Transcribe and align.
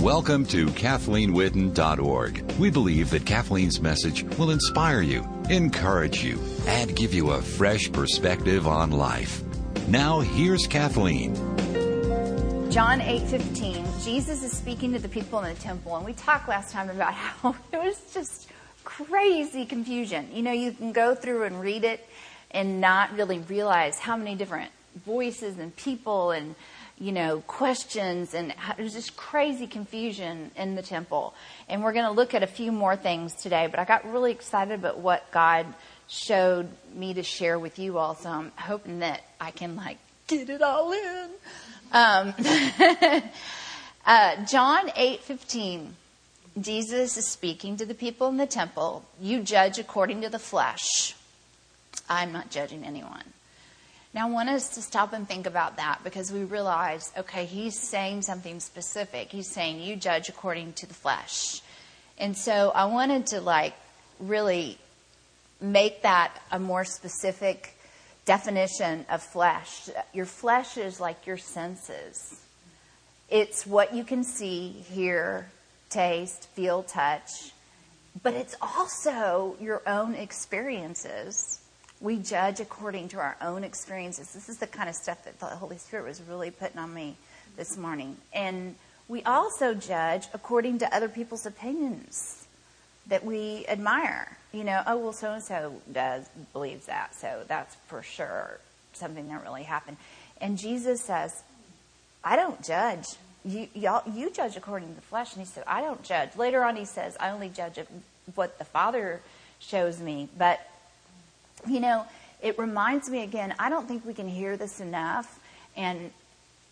Welcome 0.00 0.46
to 0.46 0.68
KathleenWitten.org. 0.68 2.52
We 2.52 2.70
believe 2.70 3.10
that 3.10 3.26
Kathleen's 3.26 3.82
message 3.82 4.22
will 4.38 4.50
inspire 4.50 5.02
you, 5.02 5.28
encourage 5.50 6.24
you, 6.24 6.40
and 6.66 6.96
give 6.96 7.12
you 7.12 7.32
a 7.32 7.42
fresh 7.42 7.92
perspective 7.92 8.66
on 8.66 8.92
life. 8.92 9.42
Now, 9.88 10.20
here's 10.20 10.66
Kathleen. 10.66 11.34
John 12.70 13.02
8:15. 13.02 13.84
Jesus 14.02 14.42
is 14.42 14.56
speaking 14.56 14.94
to 14.94 14.98
the 14.98 15.08
people 15.08 15.38
in 15.40 15.54
the 15.54 15.60
temple, 15.60 15.94
and 15.94 16.06
we 16.06 16.14
talked 16.14 16.48
last 16.48 16.72
time 16.72 16.88
about 16.88 17.12
how 17.42 17.54
it 17.70 17.76
was 17.76 18.00
just 18.14 18.48
crazy 18.84 19.66
confusion. 19.66 20.30
You 20.32 20.40
know, 20.40 20.52
you 20.52 20.72
can 20.72 20.92
go 20.92 21.14
through 21.14 21.42
and 21.42 21.60
read 21.60 21.84
it 21.84 22.08
and 22.52 22.80
not 22.80 23.14
really 23.14 23.40
realize 23.40 23.98
how 23.98 24.16
many 24.16 24.34
different 24.34 24.70
voices 25.04 25.58
and 25.58 25.76
people 25.76 26.30
and 26.30 26.54
you 27.00 27.12
know, 27.12 27.40
questions 27.46 28.34
and 28.34 28.54
there's 28.76 28.92
just 28.92 29.16
crazy 29.16 29.66
confusion 29.66 30.50
in 30.54 30.74
the 30.74 30.82
temple. 30.82 31.34
And 31.68 31.82
we're 31.82 31.94
going 31.94 32.04
to 32.04 32.10
look 32.12 32.34
at 32.34 32.42
a 32.42 32.46
few 32.46 32.70
more 32.70 32.94
things 32.94 33.34
today, 33.34 33.66
but 33.68 33.80
I 33.80 33.84
got 33.84 34.10
really 34.12 34.32
excited 34.32 34.74
about 34.74 34.98
what 34.98 35.28
God 35.30 35.66
showed 36.08 36.68
me 36.94 37.14
to 37.14 37.22
share 37.22 37.58
with 37.58 37.78
you 37.78 37.96
all. 37.96 38.14
So 38.14 38.28
I'm 38.28 38.52
hoping 38.56 38.98
that 38.98 39.22
I 39.40 39.50
can 39.50 39.76
like 39.76 39.96
get 40.26 40.50
it 40.50 40.60
all 40.60 40.92
in. 40.92 41.30
Um, 41.92 42.34
uh, 44.06 44.44
John 44.44 44.88
8:15. 44.90 45.92
Jesus 46.60 47.16
is 47.16 47.28
speaking 47.28 47.76
to 47.76 47.86
the 47.86 47.94
people 47.94 48.28
in 48.28 48.36
the 48.36 48.46
temple. 48.46 49.04
You 49.20 49.40
judge 49.40 49.78
according 49.78 50.22
to 50.22 50.28
the 50.28 50.38
flesh. 50.38 51.14
I'm 52.08 52.32
not 52.32 52.50
judging 52.50 52.84
anyone. 52.84 53.22
Now, 54.12 54.26
I 54.26 54.30
want 54.30 54.48
us 54.48 54.70
to 54.74 54.82
stop 54.82 55.12
and 55.12 55.28
think 55.28 55.46
about 55.46 55.76
that 55.76 56.00
because 56.02 56.32
we 56.32 56.42
realize, 56.42 57.12
okay, 57.16 57.44
he's 57.44 57.78
saying 57.78 58.22
something 58.22 58.58
specific. 58.58 59.30
He's 59.30 59.46
saying, 59.46 59.80
you 59.80 59.94
judge 59.94 60.28
according 60.28 60.72
to 60.74 60.86
the 60.86 60.94
flesh. 60.94 61.62
And 62.18 62.36
so 62.36 62.72
I 62.74 62.86
wanted 62.86 63.26
to, 63.28 63.40
like, 63.40 63.74
really 64.18 64.78
make 65.60 66.02
that 66.02 66.32
a 66.50 66.58
more 66.58 66.84
specific 66.84 67.76
definition 68.24 69.06
of 69.08 69.22
flesh. 69.22 69.88
Your 70.12 70.26
flesh 70.26 70.76
is 70.76 71.00
like 71.00 71.26
your 71.26 71.38
senses, 71.38 72.40
it's 73.28 73.66
what 73.66 73.94
you 73.94 74.04
can 74.04 74.24
see, 74.24 74.70
hear, 74.70 75.50
taste, 75.88 76.48
feel, 76.48 76.82
touch, 76.82 77.52
but 78.22 78.34
it's 78.34 78.56
also 78.60 79.56
your 79.60 79.82
own 79.86 80.14
experiences 80.14 81.60
we 82.00 82.16
judge 82.18 82.60
according 82.60 83.08
to 83.08 83.18
our 83.18 83.36
own 83.42 83.62
experiences. 83.62 84.32
This 84.32 84.48
is 84.48 84.58
the 84.58 84.66
kind 84.66 84.88
of 84.88 84.94
stuff 84.94 85.24
that 85.24 85.38
the 85.38 85.46
Holy 85.46 85.76
Spirit 85.76 86.06
was 86.06 86.22
really 86.22 86.50
putting 86.50 86.78
on 86.78 86.94
me 86.94 87.16
this 87.56 87.76
morning. 87.76 88.16
And 88.32 88.76
we 89.06 89.22
also 89.24 89.74
judge 89.74 90.26
according 90.32 90.78
to 90.78 90.94
other 90.94 91.08
people's 91.08 91.44
opinions 91.44 92.46
that 93.08 93.24
we 93.24 93.66
admire. 93.68 94.38
You 94.52 94.64
know, 94.64 94.82
oh, 94.86 94.96
well, 94.96 95.12
so 95.12 95.32
and 95.32 95.42
so 95.42 95.80
does, 95.92 96.28
believes 96.52 96.86
that, 96.86 97.14
so 97.14 97.42
that's 97.46 97.74
for 97.86 98.02
sure 98.02 98.58
something 98.94 99.28
that 99.28 99.42
really 99.42 99.64
happened. 99.64 99.96
And 100.40 100.56
Jesus 100.56 101.02
says, 101.02 101.42
I 102.24 102.36
don't 102.36 102.64
judge. 102.64 103.04
You, 103.44 103.68
y'all, 103.74 104.02
you 104.10 104.30
judge 104.30 104.56
according 104.56 104.88
to 104.88 104.94
the 104.94 105.00
flesh. 105.02 105.34
And 105.34 105.44
he 105.44 105.46
said, 105.46 105.64
I 105.66 105.80
don't 105.82 106.02
judge. 106.02 106.36
Later 106.36 106.64
on, 106.64 106.76
he 106.76 106.84
says, 106.84 107.16
I 107.20 107.30
only 107.30 107.48
judge 107.48 107.78
of 107.78 107.86
what 108.34 108.58
the 108.58 108.64
Father 108.64 109.20
shows 109.58 110.00
me. 110.00 110.28
But 110.36 110.60
you 111.68 111.80
know, 111.80 112.04
it 112.42 112.58
reminds 112.58 113.08
me 113.10 113.22
again, 113.22 113.54
I 113.58 113.70
don't 113.70 113.86
think 113.86 114.04
we 114.04 114.14
can 114.14 114.28
hear 114.28 114.56
this 114.56 114.80
enough. 114.80 115.38
And, 115.76 116.10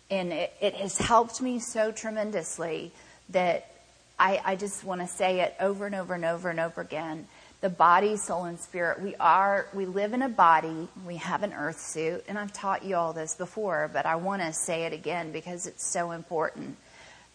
and 0.09 0.33
it, 0.33 0.53
it 0.61 0.73
has 0.75 0.97
helped 0.97 1.41
me 1.41 1.59
so 1.59 1.91
tremendously 1.91 2.91
that 3.29 3.69
I, 4.17 4.41
I 4.43 4.55
just 4.55 4.83
want 4.83 5.01
to 5.01 5.07
say 5.07 5.41
it 5.41 5.55
over 5.59 5.85
and 5.85 5.95
over 5.95 6.13
and 6.13 6.25
over 6.25 6.49
and 6.49 6.59
over 6.59 6.81
again. 6.81 7.27
The 7.61 7.69
body, 7.69 8.15
soul, 8.15 8.45
and 8.45 8.59
spirit. 8.59 9.01
We 9.01 9.15
are, 9.15 9.67
we 9.73 9.85
live 9.85 10.13
in 10.13 10.21
a 10.21 10.29
body. 10.29 10.87
We 11.05 11.17
have 11.17 11.43
an 11.43 11.53
earth 11.53 11.79
suit. 11.79 12.23
And 12.27 12.37
I've 12.37 12.53
taught 12.53 12.85
you 12.85 12.95
all 12.95 13.13
this 13.13 13.35
before, 13.35 13.89
but 13.91 14.05
I 14.05 14.15
want 14.15 14.41
to 14.41 14.53
say 14.53 14.83
it 14.83 14.93
again 14.93 15.31
because 15.31 15.67
it's 15.67 15.85
so 15.85 16.11
important. 16.11 16.77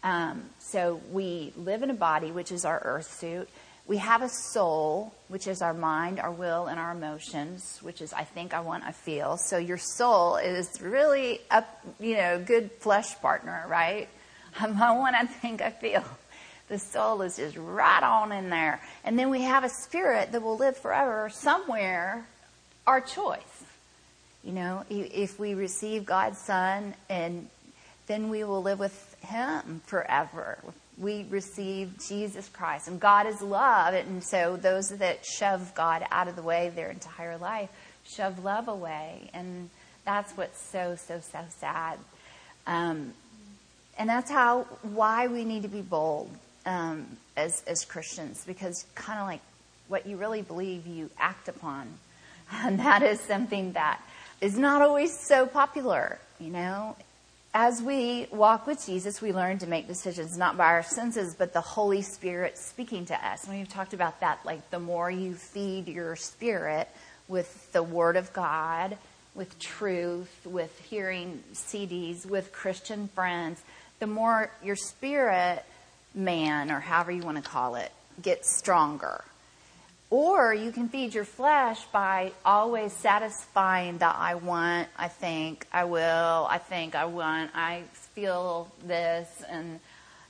Um, 0.03 0.45
so 0.59 1.01
we 1.11 1.53
live 1.57 1.83
in 1.83 1.91
a 1.91 1.95
body, 1.95 2.31
which 2.31 2.53
is 2.53 2.65
our 2.65 2.81
earth 2.85 3.11
suit. 3.19 3.49
We 3.87 3.99
have 3.99 4.23
a 4.23 4.31
soul, 4.31 5.13
which 5.29 5.47
is 5.47 5.61
our 5.61 5.75
mind, 5.75 6.19
our 6.19 6.31
will, 6.31 6.67
and 6.67 6.81
our 6.81 6.93
emotions, 6.93 7.79
which 7.83 8.01
is 8.01 8.15
I 8.15 8.25
think, 8.25 8.55
I 8.55 8.61
want, 8.61 8.85
I 8.85 8.93
feel. 8.93 9.37
So 9.37 9.59
your 9.59 9.77
soul 9.77 10.37
is 10.37 10.81
really 10.81 11.41
a 11.51 11.65
you 12.01 12.17
know 12.17 12.43
good 12.43 12.71
flesh 12.73 13.21
partner, 13.21 13.67
right? 13.69 14.09
I 14.61 14.67
want, 14.69 15.17
I 15.17 15.27
think, 15.27 15.61
I 15.61 15.71
feel. 15.71 16.05
The 16.69 16.79
soul 16.79 17.21
is 17.21 17.37
just 17.37 17.57
right 17.59 18.03
on 18.03 18.33
in 18.33 18.49
there, 18.49 18.81
and 19.05 19.19
then 19.19 19.29
we 19.29 19.43
have 19.43 19.65
a 19.65 19.69
spirit 19.69 20.33
that 20.33 20.43
will 20.43 20.57
live 20.57 20.79
forever 20.79 21.29
somewhere. 21.29 22.27
Our 22.87 23.03
choice, 23.03 23.65
you 24.43 24.53
know, 24.53 24.85
if 24.89 25.39
we 25.39 25.53
receive 25.53 26.07
God's 26.07 26.39
Son, 26.39 26.95
and 27.11 27.49
then 28.07 28.31
we 28.31 28.45
will 28.45 28.63
live 28.63 28.79
with 28.79 29.17
Him 29.21 29.83
forever, 29.85 30.59
we 30.99 31.27
receive 31.29 31.99
Jesus 32.07 32.49
Christ. 32.49 32.89
And 32.89 33.01
God 33.01 33.27
is 33.27 33.41
love. 33.43 33.95
And 33.95 34.23
so 34.23 34.57
those 34.57 34.91
that 34.91 35.25
shove 35.25 35.75
God 35.75 36.05
out 36.11 36.29
of 36.29 36.37
the 36.37 36.43
way 36.43 36.71
their 36.75 36.91
entire 36.91 37.37
life 37.37 37.71
shove 38.05 38.45
love 38.45 38.69
away. 38.69 39.31
And 39.35 39.71
that's 40.05 40.33
what's 40.33 40.61
so, 40.61 40.97
so, 40.97 41.21
so 41.21 41.41
sad. 41.59 41.99
Um, 42.67 43.13
and 43.99 44.09
that's 44.09 44.31
how, 44.31 44.63
why 44.83 45.27
we 45.27 45.45
need 45.45 45.63
to 45.63 45.69
be 45.69 45.81
bold 45.81 46.31
um, 46.67 47.07
as, 47.37 47.63
as 47.67 47.85
Christians, 47.85 48.45
because 48.47 48.85
kind 48.95 49.21
of 49.21 49.27
like 49.27 49.41
what 49.89 50.07
you 50.07 50.17
really 50.17 50.43
believe, 50.43 50.87
you 50.87 51.11
act 51.19 51.49
upon. 51.49 51.89
And 52.53 52.79
that 52.79 53.03
is 53.03 53.21
something 53.21 53.73
that 53.73 54.03
is 54.41 54.59
not 54.59 54.83
always 54.83 55.19
so 55.19 55.47
popular, 55.47 56.19
you 56.39 56.51
know 56.51 56.95
as 57.55 57.81
we 57.81 58.27
walk 58.33 58.67
with 58.67 58.85
Jesus, 58.85 59.23
we 59.23 59.33
learn 59.33 59.59
to 59.59 59.69
make 59.69 59.87
decisions 59.87 60.37
not 60.37 60.57
by 60.57 60.67
our 60.67 60.83
senses, 60.83 61.37
but 61.39 61.53
the 61.53 61.61
Holy 61.61 62.03
Spirit 62.03 62.59
speaking 62.59 63.07
to 63.07 63.27
us. 63.27 63.47
And 63.47 63.57
we've 63.57 63.69
talked 63.69 63.95
about 63.95 64.19
that. 64.21 64.41
Like 64.45 64.71
the 64.71 64.81
more 64.81 65.09
you 65.09 65.35
feed 65.35 65.87
your 65.87 66.17
spirit 66.17 66.89
with 67.29 67.73
the 67.73 67.83
Word 67.83 68.17
of 68.17 68.33
God, 68.33 68.99
with 69.37 69.57
truth, 69.61 70.37
with 70.45 70.77
hearing 70.81 71.45
CDs, 71.53 72.27
with 72.27 72.53
Christian 72.53 73.07
friends, 73.15 73.63
the 74.01 74.09
more 74.09 74.51
your 74.63 74.77
spirit 74.77 75.65
man, 76.13 76.73
or 76.73 76.81
however 76.81 77.13
you 77.13 77.23
want 77.23 77.37
to 77.37 77.49
call 77.49 77.77
it, 77.77 77.93
gets 78.21 78.53
stronger. 78.53 79.25
Or 80.15 80.55
you 80.55 80.71
can 80.71 80.89
feed 80.89 81.13
your 81.13 81.25
flesh 81.25 81.83
by 81.87 82.31
always 82.45 82.93
satisfying 82.93 83.99
the 83.99 84.07
I 84.07 84.37
want, 84.37 84.87
I 84.97 85.09
think, 85.09 85.67
I 85.73 85.87
will, 85.87 86.47
I 86.49 86.59
think, 86.59 86.95
I 86.95 87.07
want, 87.07 87.51
I 87.53 87.83
feel 88.15 88.71
this, 88.87 89.27
and, 89.51 89.81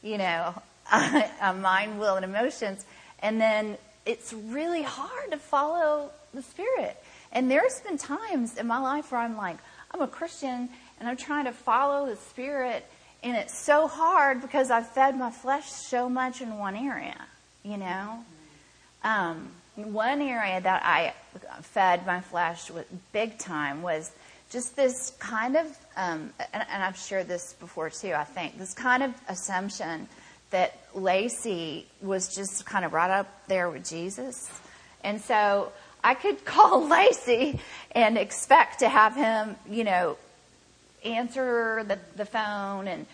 you 0.03 0.17
know, 0.17 0.55
mind, 0.91 2.01
will, 2.01 2.17
and 2.17 2.25
emotions. 2.25 2.87
And 3.19 3.39
then 3.39 3.77
it's 4.07 4.33
really 4.33 4.81
hard 4.81 5.33
to 5.33 5.37
follow 5.37 6.09
the 6.33 6.41
Spirit. 6.41 6.97
And 7.31 7.51
there's 7.51 7.81
been 7.81 7.99
times 7.99 8.57
in 8.57 8.67
my 8.67 8.81
life 8.81 9.13
where 9.13 9.21
I'm 9.21 9.37
like, 9.37 9.59
I'm 9.91 10.01
a 10.01 10.09
Christian 10.09 10.71
and 10.99 11.07
I'm 11.07 11.19
trying 11.19 11.45
to 11.45 11.53
follow 11.53 12.07
the 12.07 12.17
Spirit, 12.17 12.87
and 13.23 13.37
it's 13.37 13.59
so 13.59 13.87
hard 13.87 14.41
because 14.41 14.71
I've 14.71 14.89
fed 14.89 15.15
my 15.19 15.31
flesh 15.31 15.71
so 15.71 16.09
much 16.09 16.41
in 16.41 16.57
one 16.57 16.75
area, 16.75 17.21
you 17.63 17.77
know? 17.77 18.25
Um, 19.03 19.51
one 19.77 20.23
area 20.23 20.61
that 20.61 20.83
I 20.85 21.15
fed 21.63 22.07
my 22.07 22.21
flesh 22.21 22.71
with 22.71 22.87
big 23.13 23.39
time 23.39 23.83
was 23.83 24.13
just 24.51 24.77
this 24.77 25.11
kind 25.19 25.57
of, 25.57 25.67
um, 25.97 26.33
and, 26.53 26.65
and, 26.71 26.83
I've 26.83 26.97
shared 26.97 27.27
this 27.27 27.55
before 27.55 27.91
too, 27.91 28.13
I 28.13 28.25
think, 28.25 28.57
this 28.57 28.73
kind 28.73 29.03
of 29.03 29.13
assumption 29.29 30.09
that 30.51 30.79
Lacey 30.95 31.87
was 32.01 32.35
just 32.35 32.65
kind 32.65 32.85
of 32.85 32.93
right 32.93 33.11
up 33.11 33.27
there 33.49 33.69
with 33.69 33.89
Jesus. 33.89 34.49
And 35.03 35.21
so 35.21 35.73
I 36.05 36.15
could 36.15 36.45
call 36.45 36.87
Lacey 36.87 37.59
and 37.91 38.17
expect 38.17 38.81
to 38.81 38.89
have 38.89 39.17
him, 39.17 39.57
you 39.69 39.83
know, 39.83 40.17
answer 41.05 41.85
the, 41.85 41.99
the 42.17 42.25
phone 42.25 42.87
and 42.87 43.07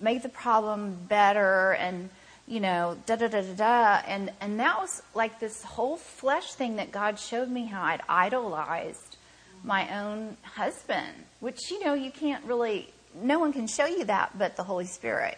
make 0.00 0.22
the 0.22 0.28
problem 0.28 0.96
better 1.08 1.72
and 1.72 2.08
you 2.48 2.60
know, 2.60 2.96
da 3.06 3.16
da 3.16 3.28
da 3.28 3.42
da 3.42 3.52
da. 3.52 4.00
And, 4.06 4.32
and 4.40 4.58
that 4.60 4.78
was 4.78 5.02
like 5.14 5.38
this 5.38 5.62
whole 5.62 5.96
flesh 5.96 6.54
thing 6.54 6.76
that 6.76 6.90
God 6.90 7.18
showed 7.18 7.48
me 7.48 7.66
how 7.66 7.82
I'd 7.82 8.00
idolized 8.08 9.16
my 9.62 10.00
own 10.00 10.36
husband, 10.42 11.12
which, 11.40 11.70
you 11.70 11.84
know, 11.84 11.94
you 11.94 12.10
can't 12.10 12.44
really, 12.44 12.88
no 13.14 13.38
one 13.38 13.52
can 13.52 13.66
show 13.66 13.86
you 13.86 14.04
that 14.06 14.36
but 14.38 14.56
the 14.56 14.62
Holy 14.62 14.86
Spirit. 14.86 15.36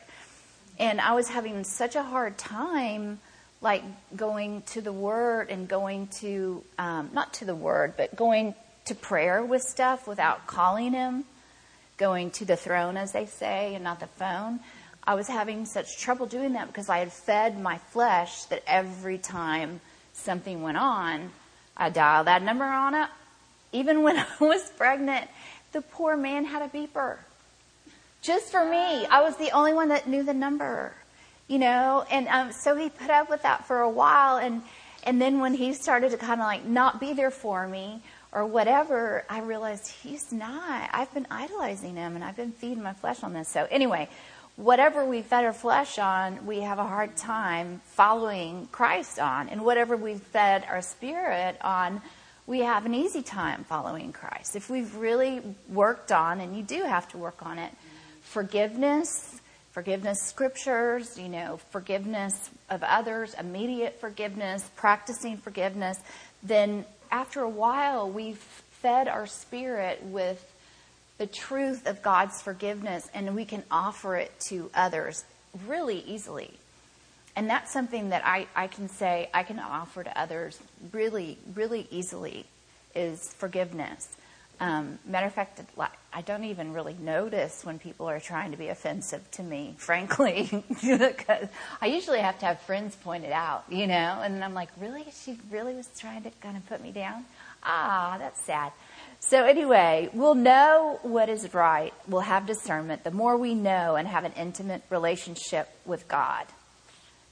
And 0.79 1.01
I 1.01 1.15
was 1.15 1.29
having 1.29 1.65
such 1.65 1.97
a 1.97 2.03
hard 2.03 2.39
time, 2.39 3.19
like 3.61 3.83
going 4.17 4.63
to 4.69 4.81
the 4.81 4.93
Word 4.93 5.51
and 5.51 5.69
going 5.69 6.07
to, 6.21 6.63
um, 6.79 7.11
not 7.13 7.35
to 7.35 7.45
the 7.45 7.55
Word, 7.55 7.95
but 7.97 8.15
going 8.15 8.55
to 8.87 8.95
prayer 8.95 9.45
with 9.45 9.63
stuff 9.63 10.07
without 10.07 10.47
calling 10.47 10.93
Him, 10.93 11.25
going 11.97 12.31
to 12.33 12.45
the 12.45 12.57
throne, 12.57 12.97
as 12.97 13.13
they 13.13 13.27
say, 13.27 13.75
and 13.75 13.85
not 13.85 14.01
the 14.01 14.07
phone. 14.07 14.61
I 15.11 15.15
was 15.15 15.27
having 15.27 15.67
such 15.67 15.99
trouble 15.99 16.27
doing 16.27 16.53
that 16.53 16.69
because 16.69 16.89
I 16.89 16.99
had 16.99 17.13
fed 17.13 17.61
my 17.61 17.79
flesh 17.79 18.45
that 18.45 18.63
every 18.65 19.19
time 19.19 19.81
something 20.13 20.63
went 20.63 20.77
on, 20.77 21.33
I 21.77 21.91
dialed 21.91 22.29
that 22.29 22.45
number 22.45 22.63
on 22.63 22.95
it. 22.95 23.09
Even 23.73 24.05
when 24.05 24.19
I 24.21 24.27
was 24.39 24.71
pregnant, 24.77 25.29
the 25.73 25.81
poor 25.81 26.17
man 26.17 26.45
had 26.45 26.63
a 26.63 26.69
beeper. 26.69 27.17
Just 28.23 28.53
for 28.53 28.65
me. 28.65 29.05
I 29.07 29.23
was 29.23 29.37
the 29.37 29.51
only 29.51 29.75
one 29.75 29.89
that 29.89 30.09
knew 30.09 30.23
the 30.23 30.33
number, 30.33 30.93
you 31.49 31.59
know, 31.59 32.05
and 32.09 32.29
um, 32.29 32.53
so 32.53 32.77
he 32.77 32.89
put 32.89 33.11
up 33.11 33.29
with 33.29 33.43
that 33.43 33.67
for 33.67 33.81
a 33.81 33.91
while. 33.91 34.37
And, 34.37 34.63
and 35.03 35.21
then 35.21 35.41
when 35.41 35.55
he 35.55 35.75
started 35.75 36.13
to 36.13 36.19
kind 36.19 36.41
of 36.41 36.47
like 36.47 36.65
not 36.65 37.01
be 37.01 37.15
there 37.15 37.33
for 37.33 37.67
me 37.67 38.01
or 38.31 38.47
whatever, 38.47 39.25
I 39.29 39.41
realized 39.41 39.89
he's 39.89 40.31
not. 40.31 40.89
I've 40.93 41.13
been 41.13 41.27
idolizing 41.33 41.97
him 41.97 42.15
and 42.15 42.23
I've 42.23 42.37
been 42.37 42.53
feeding 42.53 42.85
my 42.85 42.93
flesh 42.93 43.25
on 43.25 43.33
this. 43.33 43.49
So 43.49 43.67
anyway, 43.73 44.09
whatever 44.61 45.07
we 45.07 45.23
fed 45.23 45.45
our 45.45 45.55
flesh 45.55 45.99
on, 45.99 46.45
we 46.45 46.61
have 46.61 46.79
a 46.79 46.85
hard 46.85 47.17
time 47.17 47.81
following 47.87 48.69
Christ 48.71 49.19
on. 49.19 49.49
And 49.49 49.65
whatever 49.65 49.97
we 49.97 50.15
fed 50.15 50.67
our 50.69 50.83
spirit 50.83 51.57
on, 51.63 52.03
we 52.47 52.61
have 52.61 52.85
an 52.85 52.95
easy 52.95 53.23
time 53.23 53.65
following 53.65 54.13
Christ. 54.13 54.57
If 54.57 54.69
we've 54.69 54.95
really 54.97 55.41
worked 55.69 56.13
on, 56.13 56.41
and 56.41 56.55
you 56.55 56.63
do 56.63 56.83
have 56.83 57.09
to 57.13 57.19
work 57.19 57.45
on 57.45 57.59
it, 57.59 57.73
forgiveness, 58.23 59.41
forgiveness 59.73 60.21
scriptures, 60.21 61.19
you 61.19 61.29
know, 61.29 61.59
forgiveness 61.71 62.51
of 62.69 62.83
others, 62.83 63.35
immediate 63.39 63.99
forgiveness, 63.99 64.69
practicing 64.77 65.39
forgiveness, 65.39 65.99
then 66.43 66.85
after 67.11 67.41
a 67.41 67.49
while 67.49 68.11
we've 68.11 68.37
fed 68.83 69.09
our 69.09 69.27
spirit 69.27 70.03
with 70.03 70.50
the 71.21 71.27
truth 71.27 71.87
of 71.87 72.01
God's 72.01 72.41
forgiveness 72.41 73.07
and 73.13 73.37
we 73.37 73.45
can 73.45 73.63
offer 73.71 74.17
it 74.17 74.33
to 74.41 74.71
others 74.75 75.23
really 75.67 76.03
easily. 76.07 76.51
And 77.37 77.49
that's 77.49 77.71
something 77.71 78.09
that 78.09 78.23
I, 78.25 78.47
I 78.57 78.69
can 78.69 78.89
say 78.89 79.29
I 79.35 79.43
can 79.43 79.59
offer 79.59 80.03
to 80.03 80.19
others 80.19 80.59
really, 80.93 81.37
really 81.55 81.87
easily 81.91 82.47
is 82.95 83.35
forgiveness. 83.35 84.09
Um, 84.61 84.99
matter 85.05 85.27
of 85.27 85.35
fact, 85.35 85.61
I 86.11 86.23
don't 86.23 86.45
even 86.45 86.73
really 86.73 86.97
notice 86.99 87.67
when 87.67 87.79
people 87.79 88.09
are 88.09 88.21
trying 88.21 88.53
to 88.53 88.57
be 88.57 88.69
offensive 88.69 89.31
to 89.33 89.43
me, 89.43 89.75
frankly, 89.79 90.49
because 90.83 91.49
I 91.83 91.87
usually 91.87 92.21
have 92.21 92.39
to 92.39 92.47
have 92.47 92.61
friends 92.61 92.97
point 92.97 93.25
it 93.25 93.33
out, 93.33 93.65
you 93.69 93.87
know, 93.87 94.23
and 94.23 94.43
I'm 94.43 94.55
like, 94.55 94.71
really? 94.81 95.05
She 95.13 95.39
really 95.51 95.75
was 95.75 95.89
trying 95.99 96.23
to 96.23 96.31
kind 96.41 96.57
of 96.57 96.67
put 96.67 96.83
me 96.83 96.93
down? 96.93 97.27
Ah, 97.63 98.17
that's 98.19 98.41
sad. 98.41 98.73
So 99.21 99.45
anyway, 99.45 100.09
we'll 100.13 100.35
know 100.35 100.99
what 101.03 101.29
is 101.29 101.53
right. 101.55 101.93
We'll 102.09 102.23
have 102.23 102.47
discernment. 102.47 103.05
The 103.05 103.11
more 103.11 103.37
we 103.37 103.55
know 103.55 103.97
and 103.97 104.09
have 104.09 104.25
an 104.25 104.33
intimate 104.33 104.83
relationship 104.91 105.69
with 105.85 106.09
God, 106.09 106.47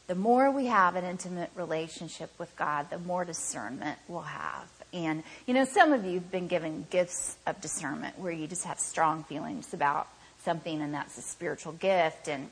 the 0.07 0.15
more 0.15 0.51
we 0.51 0.67
have 0.67 0.97
an 0.97 1.05
intimate 1.05 1.51
relationship 1.55 2.31
with 2.39 2.55
God, 2.57 2.89
the 2.91 2.99
more 2.99 3.25
discernment 3.25 3.99
we'll 4.07 4.21
have. 4.21 4.69
And, 4.93 5.23
you 5.47 5.55
know, 5.55 5.65
some 5.65 5.93
of 5.93 6.05
you 6.05 6.15
have 6.15 6.31
been 6.31 6.47
given 6.47 6.87
gifts 6.89 7.37
of 7.47 7.61
discernment 7.61 8.19
where 8.19 8.33
you 8.33 8.47
just 8.47 8.65
have 8.65 8.79
strong 8.79 9.25
feelings 9.25 9.75
about 9.75 10.09
something 10.45 10.81
and 10.81 10.95
that's 10.95 11.19
a 11.19 11.23
spiritual 11.23 11.73
gift. 11.73 12.29
And 12.29 12.49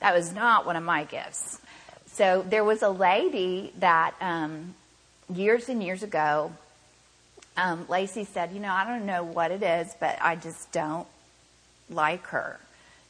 that 0.00 0.14
was 0.14 0.32
not 0.32 0.66
one 0.66 0.76
of 0.76 0.84
my 0.84 1.04
gifts. 1.04 1.60
So 2.06 2.44
there 2.48 2.62
was 2.62 2.82
a 2.82 2.90
lady 2.90 3.72
that, 3.78 4.14
um, 4.20 4.74
years 5.32 5.68
and 5.68 5.82
years 5.82 6.02
ago, 6.02 6.52
um, 7.56 7.86
Lacey 7.88 8.24
said, 8.24 8.52
you 8.52 8.60
know, 8.60 8.72
I 8.72 8.84
don't 8.84 9.06
know 9.06 9.22
what 9.24 9.50
it 9.50 9.62
is, 9.62 9.94
but 10.00 10.18
I 10.20 10.36
just 10.36 10.72
don't 10.72 11.06
like 11.90 12.26
her, 12.28 12.58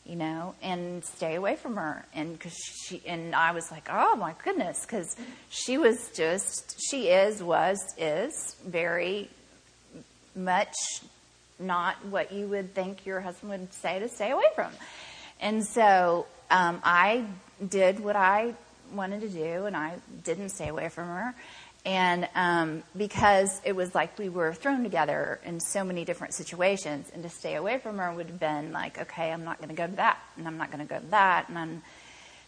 you 0.05 0.17
know, 0.17 0.55
and 0.63 1.05
stay 1.05 1.37
away 1.37 1.57
from 1.57 1.77
her. 1.77 2.05
And 2.15 2.39
cause 2.41 2.57
she, 2.85 3.03
and 3.07 3.35
I 3.35 3.53
was 3.53 3.71
like, 3.71 3.89
oh 3.91 4.17
my 4.17 4.35
goodness, 4.43 4.85
cause 4.87 5.17
she 5.49 5.79
was 5.79 6.11
just, 6.15 6.77
she 6.89 7.09
is, 7.09 7.43
was, 7.43 7.79
is 7.97 8.57
very 8.67 9.31
much 10.35 10.75
not 11.59 12.05
what 12.07 12.33
you 12.33 12.47
would 12.49 12.75
think 12.75 13.07
your 13.07 13.21
husband 13.21 13.51
would 13.51 13.73
say 13.75 14.01
to 14.01 14.09
stay 14.09 14.31
away 14.31 14.45
from. 14.55 14.73
And 15.41 15.65
so, 15.65 16.27
um, 16.51 16.81
I 16.85 17.25
did 17.67 18.01
what 18.01 18.17
I 18.17 18.55
wanted 18.93 19.23
to 19.23 19.29
do 19.29 19.67
and 19.67 19.77
I 19.77 19.95
didn't 20.25 20.51
stay 20.51 20.69
away 20.69 20.89
from 20.89 21.09
her. 21.09 21.35
And 21.85 22.29
um, 22.37 22.85
because 22.97 23.61
it 23.65 23.75
was 23.75 23.93
like 23.93 24.17
we 24.17 24.29
were 24.29 24.55
thrown 24.55 24.85
together 24.85 25.41
in 25.45 25.59
so 25.59 25.83
many 25.83 26.05
different 26.05 26.33
situations, 26.33 27.11
and 27.13 27.25
to 27.25 27.29
stay 27.29 27.57
away 27.57 27.79
from 27.79 27.99
her 27.99 28.13
would 28.13 28.27
have 28.27 28.39
been 28.39 28.73
like, 28.73 29.01
okay, 29.01 29.33
I'm 29.33 29.43
not 29.43 29.59
going 29.59 29.71
to 29.71 29.75
go 29.75 29.87
to 29.87 29.97
that, 29.97 30.19
and 30.37 30.47
I'm 30.47 30.59
not 30.59 30.71
going 30.71 30.87
to 30.87 30.95
go 30.95 31.01
to 31.01 31.07
that, 31.07 31.49
and 31.49 31.59
I'm. 31.59 31.83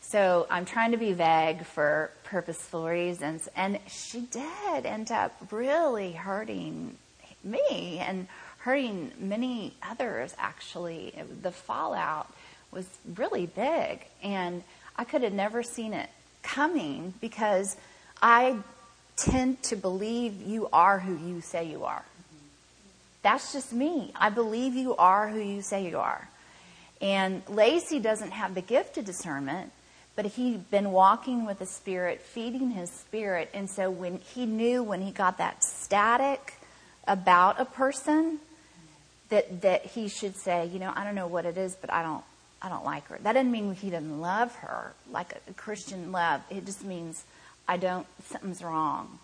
So 0.00 0.46
I'm 0.50 0.66
trying 0.66 0.92
to 0.92 0.98
be 0.98 1.14
vague 1.14 1.64
for 1.64 2.10
purposeful 2.24 2.86
reasons, 2.86 3.48
and 3.56 3.80
she 3.88 4.20
did 4.20 4.84
end 4.84 5.10
up 5.10 5.34
really 5.50 6.12
hurting 6.12 6.96
me 7.42 7.98
and 8.06 8.28
hurting 8.58 9.12
many 9.18 9.72
others. 9.82 10.34
Actually, 10.38 11.14
the 11.42 11.50
fallout 11.50 12.30
was 12.70 12.86
really 13.16 13.46
big, 13.46 14.04
and 14.22 14.62
I 14.96 15.04
could 15.04 15.22
have 15.22 15.32
never 15.32 15.62
seen 15.62 15.94
it 15.94 16.08
coming 16.42 17.14
because 17.20 17.76
I 18.20 18.58
tend 19.16 19.62
to 19.64 19.76
believe 19.76 20.42
you 20.42 20.68
are 20.72 21.00
who 21.00 21.16
you 21.16 21.40
say 21.40 21.64
you 21.64 21.84
are. 21.84 22.04
That's 23.22 23.52
just 23.52 23.72
me. 23.72 24.12
I 24.14 24.30
believe 24.30 24.74
you 24.74 24.94
are 24.96 25.28
who 25.28 25.40
you 25.40 25.62
say 25.62 25.88
you 25.88 25.98
are. 25.98 26.28
And 27.00 27.42
Lacey 27.48 27.98
doesn't 27.98 28.32
have 28.32 28.54
the 28.54 28.60
gift 28.60 28.98
of 28.98 29.04
discernment, 29.04 29.72
but 30.16 30.26
he'd 30.26 30.70
been 30.70 30.92
walking 30.92 31.46
with 31.46 31.58
the 31.58 31.66
Spirit, 31.66 32.20
feeding 32.20 32.70
his 32.70 32.90
spirit. 32.90 33.50
And 33.54 33.68
so 33.68 33.90
when 33.90 34.18
he 34.18 34.46
knew 34.46 34.82
when 34.82 35.00
he 35.00 35.10
got 35.10 35.38
that 35.38 35.64
static 35.64 36.54
about 37.06 37.60
a 37.60 37.64
person, 37.64 38.38
that, 39.30 39.62
that 39.62 39.86
he 39.86 40.08
should 40.08 40.36
say, 40.36 40.66
you 40.66 40.78
know, 40.78 40.92
I 40.94 41.04
don't 41.04 41.14
know 41.14 41.26
what 41.26 41.46
it 41.46 41.56
is, 41.56 41.76
but 41.80 41.92
I 41.92 42.02
don't, 42.02 42.22
I 42.62 42.68
don't 42.68 42.84
like 42.84 43.06
her. 43.08 43.18
That 43.22 43.32
doesn't 43.32 43.50
mean 43.50 43.74
he 43.74 43.90
doesn't 43.90 44.20
love 44.20 44.54
her 44.56 44.92
like 45.10 45.34
a 45.48 45.52
Christian 45.54 46.12
love. 46.12 46.42
It 46.50 46.66
just 46.66 46.84
means 46.84 47.24
I 47.66 47.76
don't, 47.76 48.06
something's 48.24 48.62
wrong. 48.62 49.18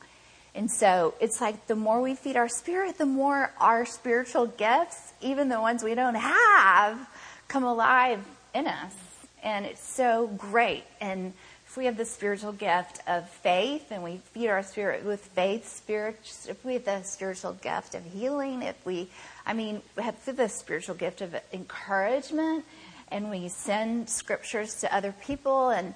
And 0.54 0.70
so 0.70 1.14
it's 1.20 1.40
like 1.40 1.66
the 1.66 1.76
more 1.76 2.00
we 2.00 2.14
feed 2.14 2.36
our 2.36 2.48
spirit, 2.48 2.98
the 2.98 3.06
more 3.06 3.52
our 3.60 3.86
spiritual 3.86 4.46
gifts, 4.46 5.12
even 5.20 5.48
the 5.48 5.60
ones 5.60 5.82
we 5.82 5.94
don't 5.94 6.16
have, 6.16 7.08
come 7.48 7.64
alive 7.64 8.24
in 8.54 8.66
us. 8.66 8.94
And 9.42 9.64
it's 9.64 9.86
so 9.86 10.26
great. 10.26 10.84
And 11.00 11.32
if 11.66 11.76
we 11.76 11.84
have 11.84 11.96
the 11.96 12.04
spiritual 12.04 12.52
gift 12.52 12.98
of 13.06 13.30
faith 13.30 13.92
and 13.92 14.02
we 14.02 14.16
feed 14.32 14.48
our 14.48 14.62
spirit 14.64 15.04
with 15.04 15.20
faith, 15.20 15.68
spirit, 15.68 16.18
if 16.48 16.64
we 16.64 16.74
have 16.74 16.84
the 16.84 17.02
spiritual 17.04 17.52
gift 17.52 17.94
of 17.94 18.04
healing, 18.04 18.62
if 18.62 18.84
we, 18.84 19.08
I 19.46 19.52
mean, 19.52 19.80
we 19.96 20.02
have 20.02 20.16
the 20.24 20.48
spiritual 20.48 20.96
gift 20.96 21.20
of 21.20 21.36
encouragement 21.52 22.64
and 23.12 23.30
we 23.30 23.48
send 23.48 24.10
scriptures 24.10 24.80
to 24.80 24.94
other 24.94 25.14
people 25.24 25.70
and 25.70 25.94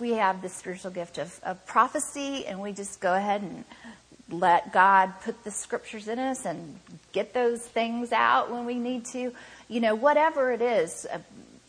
we 0.00 0.12
have 0.12 0.42
the 0.42 0.48
spiritual 0.48 0.90
gift 0.90 1.18
of, 1.18 1.38
of 1.42 1.64
prophecy 1.66 2.46
and 2.46 2.60
we 2.60 2.72
just 2.72 3.00
go 3.00 3.14
ahead 3.14 3.42
and 3.42 3.64
let 4.30 4.72
God 4.72 5.12
put 5.22 5.44
the 5.44 5.50
scriptures 5.50 6.08
in 6.08 6.18
us 6.18 6.44
and 6.44 6.78
get 7.12 7.32
those 7.32 7.62
things 7.62 8.12
out 8.12 8.50
when 8.50 8.66
we 8.66 8.74
need 8.74 9.04
to, 9.06 9.32
you 9.68 9.80
know, 9.80 9.94
whatever 9.94 10.52
it 10.52 10.62
is. 10.62 11.06
Uh, 11.10 11.18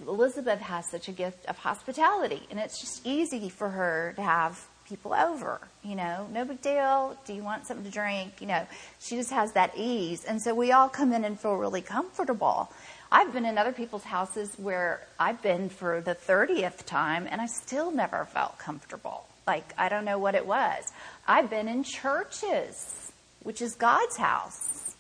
Elizabeth 0.08 0.60
has 0.60 0.90
such 0.90 1.08
a 1.08 1.12
gift 1.12 1.46
of 1.46 1.58
hospitality 1.58 2.42
and 2.50 2.60
it's 2.60 2.80
just 2.80 3.06
easy 3.06 3.50
for 3.50 3.70
her 3.70 4.14
to 4.16 4.22
have 4.22 4.68
people 4.88 5.14
over, 5.14 5.60
you 5.84 5.96
know, 5.96 6.28
no 6.32 6.46
big 6.46 6.62
deal. 6.62 7.18
Do 7.26 7.34
you 7.34 7.44
want 7.44 7.68
something 7.68 7.86
to 7.86 7.92
drink? 7.92 8.40
You 8.40 8.48
know, 8.48 8.68
she 9.00 9.16
just 9.18 9.32
has 9.32 9.52
that 9.54 9.74
ease. 9.76 10.24
And 10.24 10.42
so 10.42 10.56
we 10.56 10.72
all 10.72 10.88
come 10.88 11.12
in 11.12 11.26
and 11.26 11.40
feel 11.40 11.56
really 11.56 11.82
comfortable. 11.82 12.72
I've 13.12 13.32
been 13.32 13.46
in 13.46 13.58
other 13.58 13.72
people's 13.72 14.04
houses 14.04 14.54
where 14.58 15.02
I've 15.20 15.42
been 15.42 15.70
for 15.70 16.02
the 16.02 16.16
30th 16.16 16.86
time 16.86 17.28
and 17.30 17.40
I 17.42 17.46
still 17.46 17.92
never 17.92 18.26
felt 18.26 18.58
comfortable. 18.58 19.26
Like, 19.46 19.74
I 19.78 19.88
don't 19.88 20.04
know 20.04 20.20
what 20.20 20.36
it 20.36 20.46
was. 20.46 20.92
I've 21.26 21.50
been 21.50 21.70
in 21.70 21.84
churches, 21.84 23.12
which 23.44 23.62
is 23.62 23.76
God's 23.76 24.18
house. 24.18 24.96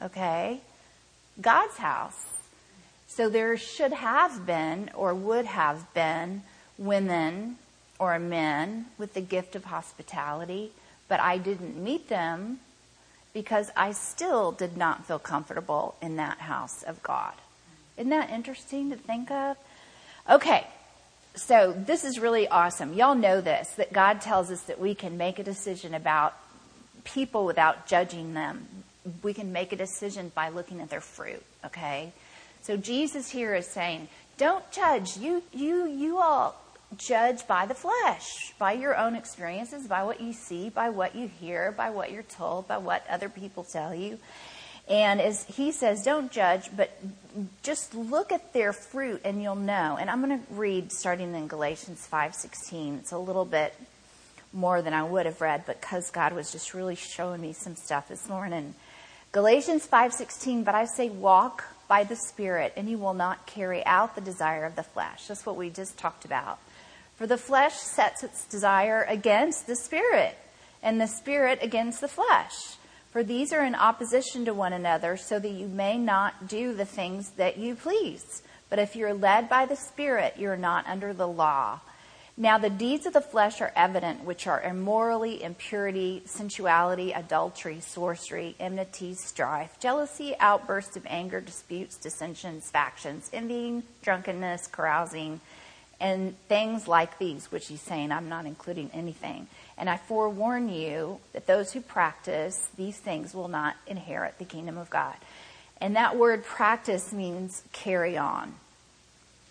Okay? 0.00 0.60
God's 1.40 1.76
house. 1.76 2.26
So 3.06 3.28
there 3.28 3.56
should 3.58 3.92
have 3.92 4.46
been 4.46 4.90
or 4.94 5.14
would 5.14 5.44
have 5.44 5.92
been 5.92 6.42
women 6.78 7.58
or 7.98 8.18
men 8.18 8.86
with 8.96 9.12
the 9.12 9.20
gift 9.20 9.54
of 9.54 9.64
hospitality, 9.64 10.72
but 11.08 11.20
I 11.20 11.36
didn't 11.36 11.76
meet 11.76 12.08
them 12.08 12.60
because 13.32 13.70
I 13.76 13.92
still 13.92 14.52
did 14.52 14.76
not 14.76 15.06
feel 15.06 15.18
comfortable 15.18 15.96
in 16.02 16.16
that 16.16 16.38
house 16.38 16.82
of 16.82 17.02
God. 17.02 17.34
Isn't 17.96 18.10
that 18.10 18.30
interesting 18.30 18.90
to 18.90 18.96
think 18.96 19.30
of? 19.30 19.56
Okay, 20.28 20.66
so 21.34 21.72
this 21.72 22.04
is 22.04 22.18
really 22.18 22.46
awesome. 22.48 22.94
Y'all 22.94 23.14
know 23.14 23.40
this 23.40 23.68
that 23.72 23.92
God 23.92 24.20
tells 24.20 24.50
us 24.50 24.62
that 24.62 24.78
we 24.78 24.94
can 24.94 25.16
make 25.16 25.38
a 25.38 25.44
decision 25.44 25.94
about 25.94 26.34
people 27.04 27.44
without 27.44 27.86
judging 27.86 28.34
them. 28.34 28.66
We 29.22 29.34
can 29.34 29.52
make 29.52 29.72
a 29.72 29.76
decision 29.76 30.30
by 30.34 30.50
looking 30.50 30.80
at 30.80 30.90
their 30.90 31.00
fruit, 31.00 31.42
okay? 31.64 32.12
So 32.62 32.76
Jesus 32.76 33.30
here 33.30 33.54
is 33.54 33.66
saying 33.66 34.08
don't 34.38 34.68
judge. 34.70 35.16
You, 35.16 35.42
you, 35.52 35.86
you 35.86 36.18
all 36.18 36.56
judge 36.98 37.46
by 37.46 37.66
the 37.66 37.74
flesh, 37.74 38.54
by 38.58 38.72
your 38.72 38.96
own 38.96 39.14
experiences, 39.14 39.86
by 39.86 40.02
what 40.02 40.20
you 40.20 40.32
see, 40.32 40.68
by 40.68 40.90
what 40.90 41.14
you 41.14 41.28
hear, 41.40 41.72
by 41.72 41.90
what 41.90 42.12
you're 42.12 42.22
told, 42.22 42.68
by 42.68 42.78
what 42.78 43.04
other 43.08 43.28
people 43.28 43.64
tell 43.64 43.94
you. 43.94 44.18
And 44.88 45.20
as 45.20 45.44
he 45.44 45.72
says, 45.72 46.02
don't 46.02 46.30
judge, 46.32 46.68
but 46.76 46.90
just 47.62 47.94
look 47.94 48.32
at 48.32 48.52
their 48.52 48.72
fruit 48.72 49.20
and 49.24 49.42
you'll 49.42 49.54
know. 49.54 49.96
And 49.98 50.10
I'm 50.10 50.22
going 50.24 50.38
to 50.38 50.52
read 50.52 50.92
starting 50.92 51.34
in 51.34 51.46
Galatians 51.46 52.06
5:16. 52.12 52.98
It's 52.98 53.12
a 53.12 53.18
little 53.18 53.44
bit 53.44 53.74
more 54.52 54.82
than 54.82 54.92
I 54.92 55.02
would 55.02 55.24
have 55.24 55.40
read 55.40 55.64
because 55.66 56.10
God 56.10 56.34
was 56.34 56.52
just 56.52 56.74
really 56.74 56.96
showing 56.96 57.40
me 57.40 57.52
some 57.52 57.76
stuff 57.76 58.08
this 58.08 58.28
morning. 58.28 58.74
Galatians 59.30 59.86
5:16, 59.86 60.64
but 60.64 60.74
I 60.74 60.84
say 60.84 61.08
walk 61.08 61.64
by 61.88 62.04
the 62.04 62.16
spirit 62.16 62.72
and 62.76 62.88
you 62.88 62.98
will 62.98 63.14
not 63.14 63.46
carry 63.46 63.84
out 63.86 64.14
the 64.14 64.20
desire 64.20 64.64
of 64.64 64.76
the 64.76 64.82
flesh. 64.82 65.26
That's 65.26 65.46
what 65.46 65.56
we 65.56 65.70
just 65.70 65.96
talked 65.96 66.24
about. 66.24 66.58
For 67.22 67.28
the 67.28 67.38
flesh 67.38 67.74
sets 67.74 68.24
its 68.24 68.46
desire 68.46 69.04
against 69.04 69.68
the 69.68 69.76
spirit 69.76 70.36
and 70.82 71.00
the 71.00 71.06
spirit 71.06 71.60
against 71.62 72.00
the 72.00 72.08
flesh. 72.08 72.74
For 73.12 73.22
these 73.22 73.52
are 73.52 73.64
in 73.64 73.76
opposition 73.76 74.44
to 74.46 74.52
one 74.52 74.72
another 74.72 75.16
so 75.16 75.38
that 75.38 75.52
you 75.52 75.68
may 75.68 75.98
not 75.98 76.48
do 76.48 76.74
the 76.74 76.84
things 76.84 77.30
that 77.36 77.58
you 77.58 77.76
please. 77.76 78.42
But 78.68 78.80
if 78.80 78.96
you're 78.96 79.14
led 79.14 79.48
by 79.48 79.66
the 79.66 79.76
spirit, 79.76 80.34
you're 80.36 80.56
not 80.56 80.88
under 80.88 81.14
the 81.14 81.28
law. 81.28 81.78
Now 82.36 82.58
the 82.58 82.68
deeds 82.68 83.06
of 83.06 83.12
the 83.12 83.20
flesh 83.20 83.60
are 83.60 83.72
evident, 83.76 84.24
which 84.24 84.48
are 84.48 84.60
immorality, 84.60 85.44
impurity, 85.44 86.22
sensuality, 86.24 87.12
adultery, 87.12 87.78
sorcery, 87.78 88.56
enmity, 88.58 89.14
strife, 89.14 89.78
jealousy, 89.78 90.34
outbursts 90.40 90.96
of 90.96 91.06
anger, 91.06 91.40
disputes, 91.40 91.98
dissensions, 91.98 92.68
factions, 92.68 93.30
envying, 93.32 93.84
drunkenness, 94.02 94.66
carousing, 94.66 95.40
and 96.02 96.36
things 96.48 96.88
like 96.88 97.18
these, 97.20 97.50
which 97.52 97.68
he's 97.68 97.80
saying, 97.80 98.10
I'm 98.10 98.28
not 98.28 98.44
including 98.44 98.90
anything. 98.92 99.46
And 99.78 99.88
I 99.88 99.96
forewarn 99.96 100.68
you 100.68 101.20
that 101.32 101.46
those 101.46 101.72
who 101.72 101.80
practice 101.80 102.68
these 102.76 102.98
things 102.98 103.32
will 103.32 103.46
not 103.46 103.76
inherit 103.86 104.36
the 104.38 104.44
kingdom 104.44 104.76
of 104.76 104.90
God. 104.90 105.14
And 105.80 105.94
that 105.94 106.16
word 106.16 106.44
practice 106.44 107.12
means 107.12 107.62
carry 107.72 108.18
on. 108.18 108.54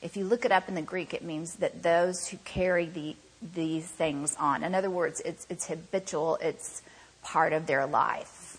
If 0.02 0.18
you 0.18 0.26
look 0.26 0.44
it 0.44 0.52
up 0.52 0.68
in 0.68 0.76
the 0.76 0.82
Greek, 0.82 1.14
it 1.14 1.24
means 1.24 1.56
that 1.56 1.84
those 1.84 2.28
who 2.28 2.38
carry 2.44 2.86
the, 2.86 3.16
these 3.56 3.88
things 3.88 4.36
on. 4.38 4.66
In 4.66 4.76
other 4.76 4.90
words, 4.90 5.22
it's, 5.24 5.48
it's 5.50 5.68
habitual, 5.68 6.38
it's 6.42 6.82
part 7.24 7.54
of 7.54 7.66
their 7.66 7.86
life. 7.86 8.58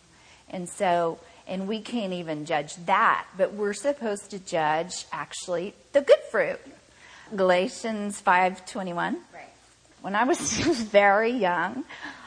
And 0.48 0.66
so, 0.66 1.18
and 1.46 1.68
we 1.68 1.80
can't 1.80 2.14
even 2.14 2.46
judge 2.46 2.76
that, 2.86 3.26
but 3.36 3.52
we're 3.52 3.74
supposed 3.74 4.30
to 4.30 4.38
judge 4.38 5.04
actually 5.12 5.74
the 5.92 6.00
good 6.00 6.20
fruit. 6.30 6.60
Galatians 7.34 8.20
5:21. 8.20 8.94
Right. 9.32 9.44
When 10.00 10.14
I 10.14 10.24
was 10.24 10.40
very 10.90 11.30
young, 11.30 11.84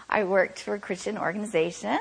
I 0.09 0.23
worked 0.23 0.59
for 0.59 0.75
a 0.75 0.79
Christian 0.79 1.17
organization 1.17 1.99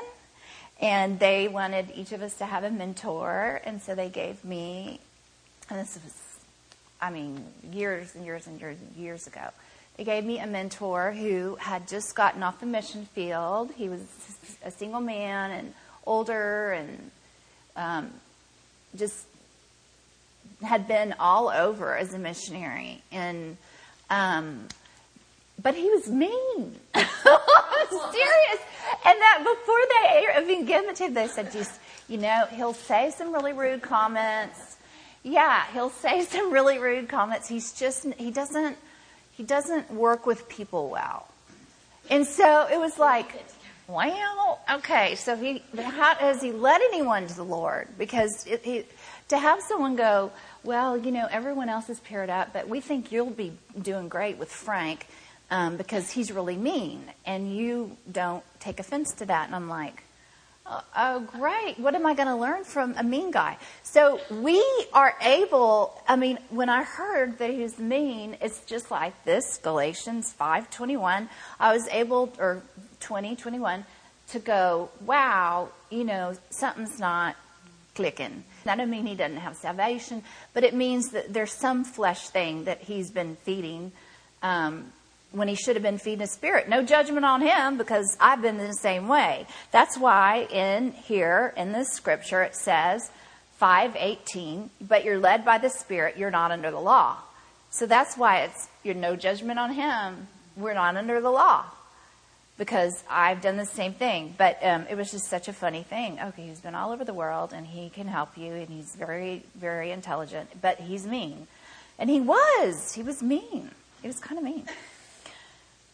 and 0.81 1.19
they 1.19 1.47
wanted 1.47 1.91
each 1.95 2.11
of 2.11 2.21
us 2.21 2.35
to 2.35 2.45
have 2.45 2.63
a 2.63 2.69
mentor 2.69 3.61
and 3.63 3.81
so 3.81 3.95
they 3.95 4.09
gave 4.09 4.43
me 4.43 4.99
and 5.69 5.79
this 5.79 5.99
was 6.03 6.13
I 7.01 7.09
mean, 7.11 7.45
years 7.71 8.15
and 8.15 8.25
years 8.25 8.47
and 8.47 8.59
years 8.59 8.77
and 8.79 8.95
years 8.95 9.27
ago. 9.27 9.49
They 9.97 10.03
gave 10.03 10.25
me 10.25 10.39
a 10.39 10.47
mentor 10.47 11.11
who 11.11 11.55
had 11.55 11.87
just 11.87 12.15
gotten 12.15 12.41
off 12.41 12.59
the 12.59 12.65
mission 12.65 13.05
field. 13.13 13.71
He 13.75 13.89
was 13.89 14.01
a 14.63 14.71
single 14.71 15.01
man 15.01 15.51
and 15.51 15.73
older 16.05 16.71
and 16.71 17.11
um, 17.75 18.13
just 18.95 19.25
had 20.65 20.87
been 20.87 21.15
all 21.19 21.49
over 21.49 21.95
as 21.95 22.13
a 22.13 22.19
missionary. 22.19 23.01
And 23.11 23.57
um, 24.09 24.67
but 25.61 25.75
he 25.75 25.89
was 25.89 26.07
mean. 26.09 26.75
serious. 26.93 28.61
And 29.05 29.19
that 29.19 29.39
before 29.39 29.79
they 30.01 30.43
even 30.43 30.65
given 30.65 30.95
to 30.95 31.03
him, 31.05 31.13
they 31.13 31.27
said, 31.27 31.51
just, 31.51 31.79
you 32.07 32.17
know, 32.17 32.45
he'll 32.51 32.73
say 32.73 33.11
some 33.11 33.33
really 33.33 33.53
rude 33.53 33.81
comments 33.81 34.75
yeah, 35.25 35.65
he'll 35.73 35.89
say 35.89 36.21
some 36.29 36.53
really 36.53 36.77
rude 36.77 37.09
comments. 37.09 37.49
He's 37.49 37.73
just 37.73 38.05
he 38.13 38.31
doesn't 38.31 38.77
he 39.31 39.43
doesn't 39.43 39.91
work 39.91 40.25
with 40.25 40.47
people 40.47 40.89
well. 40.89 41.27
And 42.09 42.25
so 42.25 42.67
it 42.71 42.77
was 42.77 42.97
like, 42.99 43.43
well, 43.87 44.59
okay, 44.75 45.15
so 45.15 45.35
he 45.35 45.63
how 45.75 46.15
has 46.15 46.41
he 46.41 46.51
led 46.51 46.79
anyone 46.93 47.27
to 47.27 47.35
the 47.35 47.43
Lord? 47.43 47.89
Because 47.97 48.45
it, 48.45 48.63
he, 48.63 48.85
to 49.29 49.37
have 49.39 49.61
someone 49.61 49.95
go, 49.95 50.31
well, 50.65 50.97
you 50.97 51.11
know, 51.11 51.27
everyone 51.29 51.69
else 51.69 51.89
is 51.89 51.99
paired 51.99 52.29
up, 52.29 52.53
but 52.53 52.67
we 52.67 52.81
think 52.81 53.11
you'll 53.11 53.29
be 53.29 53.53
doing 53.79 54.09
great 54.09 54.37
with 54.37 54.51
Frank 54.51 55.07
um, 55.51 55.77
because 55.77 56.11
he's 56.11 56.31
really 56.31 56.57
mean, 56.57 57.03
and 57.25 57.55
you 57.55 57.95
don't 58.11 58.43
take 58.59 58.79
offense 58.79 59.13
to 59.13 59.25
that. 59.25 59.47
And 59.47 59.55
I'm 59.55 59.69
like, 59.69 60.03
Oh, 60.67 60.81
oh, 60.97 61.19
great. 61.19 61.77
What 61.77 61.93
am 61.93 62.07
I 62.07 62.15
going 62.15 62.27
to 62.27 62.35
learn 62.35 62.63
from 62.63 62.95
a 62.97 63.03
mean 63.03 63.29
guy? 63.29 63.57
So 63.83 64.19
we 64.31 64.63
are 64.93 65.15
able, 65.21 66.01
I 66.07 66.15
mean, 66.15 66.39
when 66.49 66.69
I 66.69 66.83
heard 66.83 67.37
that 67.37 67.51
he 67.51 67.61
was 67.61 67.77
mean, 67.77 68.35
it's 68.41 68.65
just 68.65 68.89
like 68.89 69.13
this, 69.25 69.59
Galatians 69.61 70.33
5.21. 70.39 71.29
I 71.59 71.71
was 71.71 71.87
able, 71.89 72.33
or 72.39 72.63
2021, 72.99 73.85
to 74.29 74.39
go, 74.39 74.89
wow, 75.05 75.69
you 75.91 76.03
know, 76.03 76.35
something's 76.49 76.99
not 76.99 77.35
clicking. 77.95 78.43
That 78.65 78.75
doesn't 78.75 78.91
mean 78.91 79.05
he 79.05 79.15
doesn't 79.15 79.37
have 79.37 79.55
salvation, 79.55 80.23
but 80.53 80.63
it 80.63 80.73
means 80.73 81.09
that 81.11 81.33
there's 81.33 81.53
some 81.53 81.83
flesh 81.83 82.29
thing 82.29 82.65
that 82.65 82.81
he's 82.81 83.09
been 83.09 83.37
feeding 83.37 83.91
um, 84.43 84.91
when 85.31 85.47
he 85.47 85.55
should 85.55 85.75
have 85.75 85.83
been 85.83 85.97
feeding 85.97 86.19
his 86.19 86.31
spirit. 86.31 86.69
No 86.69 86.83
judgment 86.83 87.25
on 87.25 87.41
him 87.41 87.77
because 87.77 88.15
I've 88.19 88.41
been 88.41 88.57
the 88.57 88.73
same 88.73 89.07
way. 89.07 89.47
That's 89.71 89.97
why 89.97 90.47
in 90.51 90.91
here 90.91 91.53
in 91.57 91.71
this 91.71 91.89
scripture 91.89 92.43
it 92.43 92.55
says 92.55 93.09
518, 93.57 94.69
but 94.81 95.05
you're 95.05 95.19
led 95.19 95.45
by 95.45 95.57
the 95.57 95.69
spirit, 95.69 96.17
you're 96.17 96.31
not 96.31 96.51
under 96.51 96.71
the 96.71 96.79
law. 96.79 97.17
So 97.69 97.85
that's 97.85 98.17
why 98.17 98.41
it's 98.43 98.67
you're 98.83 98.95
no 98.95 99.15
judgment 99.15 99.59
on 99.59 99.73
him. 99.73 100.27
We're 100.55 100.73
not 100.73 100.95
under 100.95 101.19
the 101.19 101.31
law 101.31 101.65
because 102.57 103.03
I've 103.09 103.41
done 103.41 103.57
the 103.57 103.65
same 103.65 103.93
thing. 103.93 104.33
But 104.37 104.59
um, 104.63 104.85
it 104.89 104.95
was 104.95 105.11
just 105.11 105.27
such 105.27 105.47
a 105.47 105.53
funny 105.53 105.83
thing. 105.83 106.19
Okay, 106.19 106.47
he's 106.47 106.59
been 106.59 106.75
all 106.75 106.91
over 106.91 107.03
the 107.03 107.13
world 107.13 107.53
and 107.53 107.65
he 107.67 107.89
can 107.89 108.07
help 108.07 108.37
you 108.37 108.53
and 108.53 108.69
he's 108.69 108.95
very, 108.95 109.43
very 109.55 109.91
intelligent, 109.91 110.49
but 110.61 110.79
he's 110.79 111.05
mean. 111.05 111.47
And 111.97 112.09
he 112.09 112.21
was. 112.21 112.93
He 112.93 113.03
was 113.03 113.21
mean. 113.21 113.71
He 114.01 114.07
was 114.07 114.19
kind 114.19 114.37
of 114.37 114.43
mean. 114.43 114.65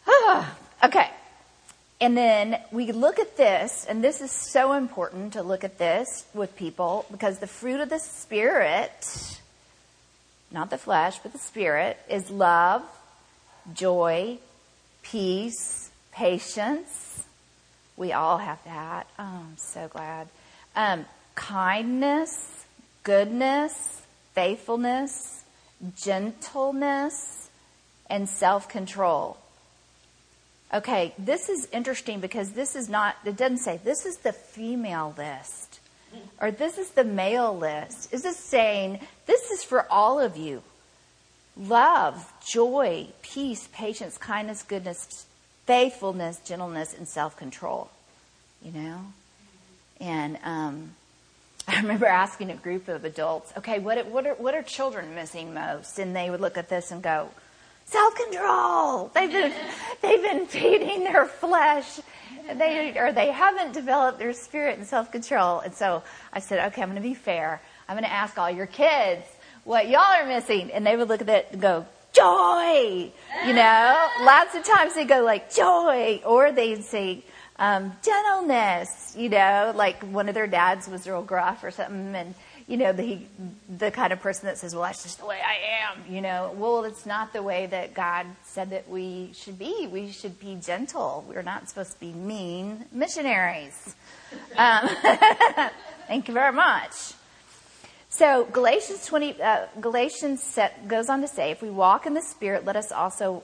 okay. 0.84 1.10
And 2.00 2.16
then 2.16 2.58
we 2.72 2.90
look 2.90 3.20
at 3.20 3.36
this, 3.36 3.86
and 3.88 4.02
this 4.02 4.20
is 4.20 4.32
so 4.32 4.72
important 4.72 5.34
to 5.34 5.42
look 5.44 5.62
at 5.62 5.78
this 5.78 6.24
with 6.34 6.56
people 6.56 7.06
because 7.12 7.38
the 7.38 7.46
fruit 7.46 7.80
of 7.80 7.90
the 7.90 8.00
Spirit, 8.00 9.40
not 10.50 10.68
the 10.68 10.78
flesh, 10.78 11.20
but 11.20 11.32
the 11.32 11.38
Spirit, 11.38 11.96
is 12.10 12.28
love, 12.28 12.82
joy, 13.72 14.38
peace, 15.02 15.81
patience. 16.12 17.24
We 17.96 18.12
all 18.12 18.38
have 18.38 18.62
that. 18.64 19.06
Oh, 19.18 19.22
I'm 19.22 19.56
so 19.56 19.88
glad. 19.88 20.28
Um, 20.74 21.06
kindness, 21.34 22.64
goodness, 23.02 24.02
faithfulness, 24.34 25.44
gentleness, 25.96 27.50
and 28.08 28.28
self 28.28 28.68
control. 28.68 29.38
Okay, 30.72 31.12
this 31.18 31.50
is 31.50 31.68
interesting 31.70 32.20
because 32.20 32.52
this 32.52 32.74
is 32.74 32.88
not, 32.88 33.16
it 33.26 33.36
doesn't 33.36 33.58
say, 33.58 33.78
this 33.84 34.06
is 34.06 34.18
the 34.18 34.32
female 34.32 35.14
list 35.18 35.80
or 36.40 36.50
this 36.50 36.78
is 36.78 36.90
the 36.90 37.04
male 37.04 37.56
list. 37.56 38.12
Is 38.12 38.22
this 38.22 38.36
saying, 38.36 39.00
this 39.26 39.50
is 39.50 39.62
for 39.62 39.86
all 39.90 40.18
of 40.18 40.36
you? 40.36 40.62
Love, 41.56 42.32
joy, 42.46 43.08
peace, 43.22 43.68
patience, 43.72 44.16
kindness, 44.16 44.62
goodness, 44.62 45.26
faithfulness, 45.66 46.38
gentleness, 46.44 46.94
and 46.94 47.06
self 47.08 47.36
control. 47.36 47.90
You 48.62 48.72
know? 48.72 49.00
And 50.00 50.38
um, 50.44 50.90
I 51.68 51.80
remember 51.80 52.06
asking 52.06 52.50
a 52.50 52.56
group 52.56 52.88
of 52.88 53.04
adults, 53.04 53.52
okay, 53.58 53.78
what, 53.78 54.06
what, 54.06 54.26
are, 54.26 54.34
what 54.34 54.54
are 54.54 54.62
children 54.62 55.14
missing 55.14 55.54
most? 55.54 55.98
And 55.98 56.14
they 56.14 56.30
would 56.30 56.40
look 56.40 56.58
at 56.58 56.68
this 56.68 56.90
and 56.90 57.02
go, 57.02 57.28
self 57.86 58.14
control. 58.16 59.10
They've 59.14 59.30
been, 59.30 59.52
they've 60.02 60.22
been 60.22 60.46
feeding 60.46 61.04
their 61.04 61.26
flesh. 61.26 62.00
They, 62.52 62.98
or 62.98 63.12
they 63.12 63.30
haven't 63.30 63.72
developed 63.72 64.18
their 64.18 64.32
spirit 64.32 64.78
and 64.78 64.86
self 64.86 65.12
control. 65.12 65.60
And 65.60 65.74
so 65.74 66.02
I 66.32 66.40
said, 66.40 66.72
okay, 66.72 66.82
I'm 66.82 66.90
going 66.90 67.02
to 67.02 67.08
be 67.08 67.14
fair. 67.14 67.60
I'm 67.88 67.96
going 67.96 68.08
to 68.08 68.12
ask 68.12 68.38
all 68.38 68.50
your 68.50 68.66
kids 68.66 69.24
what 69.64 69.88
y'all 69.88 70.00
are 70.00 70.26
missing. 70.26 70.70
And 70.72 70.84
they 70.86 70.96
would 70.96 71.08
look 71.08 71.20
at 71.20 71.28
it 71.28 71.48
and 71.52 71.60
go, 71.60 71.86
joy. 72.12 73.10
You 73.46 73.52
know, 73.52 74.08
lots 74.20 74.54
of 74.54 74.64
times 74.64 74.94
they 74.94 75.04
go 75.04 75.22
like 75.22 75.52
joy, 75.52 76.20
or 76.24 76.52
they'd 76.52 76.84
say, 76.84 77.24
um, 77.62 77.92
gentleness, 78.02 79.14
you 79.16 79.28
know, 79.28 79.72
like 79.74 80.02
one 80.02 80.28
of 80.28 80.34
their 80.34 80.46
dads 80.46 80.88
was 80.88 81.06
real 81.06 81.22
gruff 81.22 81.62
or 81.62 81.70
something. 81.70 82.14
And, 82.14 82.34
you 82.66 82.76
know, 82.76 82.92
the, 82.92 83.20
the 83.68 83.90
kind 83.90 84.12
of 84.12 84.20
person 84.20 84.46
that 84.46 84.58
says, 84.58 84.74
well, 84.74 84.84
that's 84.84 85.02
just 85.02 85.20
the 85.20 85.26
way 85.26 85.38
I 85.40 85.92
am, 85.92 86.12
you 86.12 86.20
know. 86.20 86.52
Well, 86.56 86.84
it's 86.84 87.06
not 87.06 87.32
the 87.32 87.42
way 87.42 87.66
that 87.66 87.94
God 87.94 88.26
said 88.42 88.70
that 88.70 88.88
we 88.88 89.30
should 89.34 89.58
be. 89.58 89.86
We 89.90 90.10
should 90.10 90.40
be 90.40 90.56
gentle. 90.56 91.24
We're 91.28 91.42
not 91.42 91.68
supposed 91.68 91.92
to 91.92 92.00
be 92.00 92.12
mean 92.12 92.86
missionaries. 92.90 93.94
Um, 94.56 94.88
thank 96.08 96.28
you 96.28 96.34
very 96.34 96.52
much. 96.52 97.11
So 98.22 98.44
Galatians 98.44 99.04
20, 99.06 99.42
uh, 99.42 99.66
Galatians 99.80 100.40
set, 100.40 100.86
goes 100.86 101.08
on 101.08 101.22
to 101.22 101.26
say, 101.26 101.50
if 101.50 101.60
we 101.60 101.70
walk 101.70 102.06
in 102.06 102.14
the 102.14 102.22
Spirit, 102.22 102.64
let 102.64 102.76
us 102.76 102.92
also, 102.92 103.42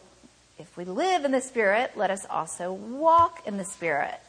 if 0.57 0.77
we 0.77 0.85
live 0.85 1.25
in 1.25 1.33
the 1.33 1.41
Spirit, 1.41 1.97
let 1.97 2.13
us 2.13 2.25
also 2.31 2.73
walk 2.73 3.45
in 3.45 3.57
the 3.57 3.65
Spirit. 3.65 4.21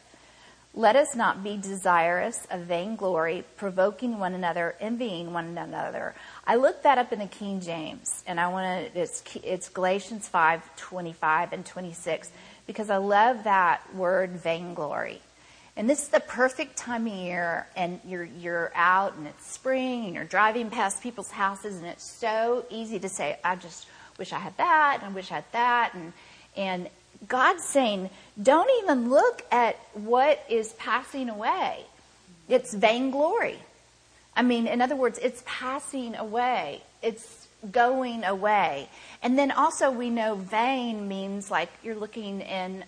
Let 0.73 0.95
us 0.95 1.15
not 1.15 1.43
be 1.43 1.55
desirous 1.55 2.47
of 2.49 2.61
vainglory, 2.61 3.43
provoking 3.57 4.17
one 4.17 4.33
another, 4.33 4.73
envying 4.79 5.33
one 5.33 5.55
another. 5.55 6.15
I 6.47 6.55
looked 6.55 6.81
that 6.81 6.97
up 6.97 7.13
in 7.13 7.19
the 7.19 7.27
King 7.27 7.61
James, 7.61 8.23
and 8.25 8.39
I 8.39 8.47
want 8.47 8.91
to, 8.91 8.99
it's, 8.99 9.21
it's 9.43 9.69
Galatians 9.69 10.27
5, 10.29 10.77
25 10.77 11.53
and 11.53 11.63
26, 11.63 12.31
because 12.65 12.89
I 12.89 12.97
love 12.97 13.43
that 13.43 13.83
word 13.93 14.31
vainglory. 14.31 15.21
And 15.79 15.89
this 15.89 16.01
is 16.01 16.09
the 16.09 16.19
perfect 16.19 16.75
time 16.75 17.07
of 17.07 17.13
year, 17.13 17.65
and 17.74 18.01
you're, 18.05 18.25
you're 18.25 18.69
out, 18.75 19.15
and 19.15 19.25
it's 19.25 19.50
spring, 19.50 20.07
and 20.07 20.13
you're 20.13 20.25
driving 20.25 20.69
past 20.69 21.01
people's 21.01 21.31
houses, 21.31 21.77
and 21.77 21.86
it's 21.86 22.03
so 22.03 22.65
easy 22.69 23.00
to 23.00 23.07
say, 23.07 23.39
I 23.45 23.55
just 23.55 23.88
wish 24.17 24.33
I 24.33 24.39
had 24.39 24.57
that, 24.57 24.98
and 25.00 25.09
I 25.09 25.15
wish 25.15 25.31
I 25.31 25.36
had 25.36 25.51
that, 25.53 25.93
and, 25.93 26.12
and 26.57 26.89
God's 27.29 27.63
saying, 27.63 28.09
don't 28.43 28.69
even 28.83 29.09
look 29.09 29.45
at 29.53 29.77
what 29.93 30.43
is 30.50 30.74
passing 30.74 31.29
away. 31.29 31.86
It's 32.50 32.74
vainglory. 32.74 33.59
I 34.36 34.41
mean, 34.41 34.67
in 34.67 34.81
other 34.81 34.98
words, 34.98 35.17
it's 35.19 35.41
passing 35.45 36.13
away. 36.13 36.81
It's 37.01 37.48
going 37.71 38.25
away. 38.25 38.89
And 39.24 39.39
then 39.39 39.50
also 39.50 39.91
we 39.91 40.09
know 40.09 40.36
vain 40.36 41.07
means 41.07 41.50
like 41.50 41.69
you're 41.83 41.95
looking 41.95 42.41
in 42.41 42.83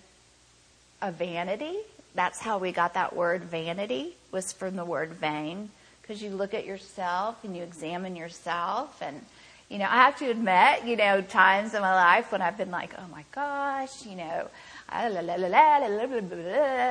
a 1.00 1.10
vanity. 1.10 1.78
That's 2.14 2.40
how 2.40 2.58
we 2.58 2.72
got 2.72 2.94
that 2.94 3.14
word 3.14 3.44
vanity 3.44 4.14
was 4.30 4.52
from 4.52 4.76
the 4.76 4.84
word 4.84 5.12
vain 5.12 5.70
because 6.00 6.22
you 6.22 6.30
look 6.30 6.52
at 6.54 6.66
yourself 6.66 7.42
and 7.44 7.56
you 7.56 7.62
examine 7.62 8.16
yourself 8.16 9.00
and 9.00 9.24
you 9.72 9.78
know, 9.78 9.86
I 9.86 10.04
have 10.04 10.18
to 10.18 10.30
admit, 10.30 10.84
you 10.84 10.96
know, 10.96 11.22
times 11.22 11.72
in 11.72 11.80
my 11.80 11.94
life 11.94 12.30
when 12.30 12.42
I've 12.42 12.58
been 12.58 12.70
like, 12.70 12.92
oh 12.98 13.08
my 13.10 13.24
gosh, 13.34 14.04
you 14.04 14.16
know, 14.16 14.48
and 14.90 15.16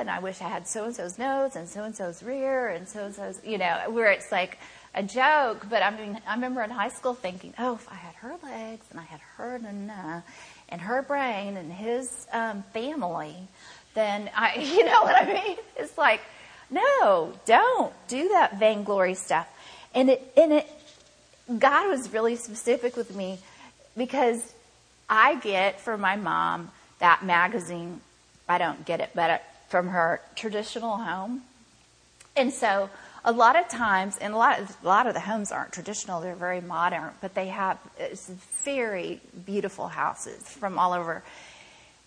I 0.10 0.20
wish 0.20 0.42
I 0.42 0.50
had 0.50 0.68
so 0.68 0.86
and 0.86 0.96
so's 0.96 1.20
nose 1.20 1.56
and 1.56 1.70
so 1.70 1.84
and 1.84 1.96
so's 1.96 2.24
rear 2.24 2.70
and 2.70 2.90
so 2.90 3.06
and 3.06 3.14
so's, 3.14 3.40
you 3.46 3.60
know, 3.60 3.84
where 3.90 4.12
it's 4.12 4.32
like 4.32 4.58
a 4.96 5.04
joke. 5.04 5.68
But 5.70 5.84
I 5.84 5.96
mean, 5.96 6.20
I 6.26 6.34
remember 6.34 6.64
in 6.64 6.72
high 6.72 6.90
school 6.90 7.14
thinking, 7.14 7.54
oh, 7.60 7.76
if 7.76 7.88
I 7.88 7.94
had 7.94 8.16
her 8.16 8.36
legs 8.42 8.88
and 8.90 9.00
I 9.00 9.04
had 9.04 9.20
her 9.38 9.62
and, 9.64 9.92
and 10.70 10.82
her 10.82 11.04
brain 11.04 11.58
and 11.58 11.72
his 11.72 12.26
um, 12.34 12.64
family, 12.74 13.36
then 13.94 14.30
I, 14.36 14.56
you 14.76 14.86
know 14.86 15.04
what 15.04 15.22
I 15.22 15.34
mean? 15.34 15.58
It's 15.78 15.98
like, 15.98 16.22
no, 16.70 17.34
don't 17.46 17.94
do 18.08 18.30
that 18.30 18.60
vainglory 18.60 19.16
stuff. 19.16 19.48
And 19.94 20.10
it, 20.10 20.34
and 20.38 20.54
it, 20.54 20.68
God 21.60 21.90
was 21.90 22.12
really 22.14 22.36
specific 22.38 22.96
with 22.96 23.14
me 23.16 23.40
because 23.98 24.54
I 25.10 25.36
get 25.36 25.82
from 25.82 26.00
my 26.00 26.16
mom 26.16 26.72
that 27.00 27.24
magazine. 27.24 28.00
I 28.48 28.58
don't 28.58 28.86
get 28.86 29.02
it, 29.02 29.12
but 29.14 29.30
uh, 29.30 29.38
from 29.70 29.90
her 29.90 30.22
traditional 30.36 30.98
home. 30.98 31.42
And 32.36 32.54
so 32.54 32.90
a 33.24 33.32
lot 33.32 33.56
of 33.56 33.68
times, 33.68 34.18
and 34.18 34.34
a 34.34 34.38
lot 34.38 34.60
of, 34.60 34.76
a 34.84 34.88
lot 34.88 35.08
of 35.08 35.14
the 35.14 35.20
homes 35.20 35.52
aren't 35.52 35.72
traditional, 35.72 36.22
they're 36.22 36.36
very 36.36 36.62
modern, 36.62 37.12
but 37.22 37.36
they 37.36 37.48
have 37.48 37.78
uh, 38.00 38.16
very 38.64 39.20
beautiful 39.46 39.88
houses 39.88 40.42
from 40.42 40.80
all 40.80 40.94
over. 40.94 41.24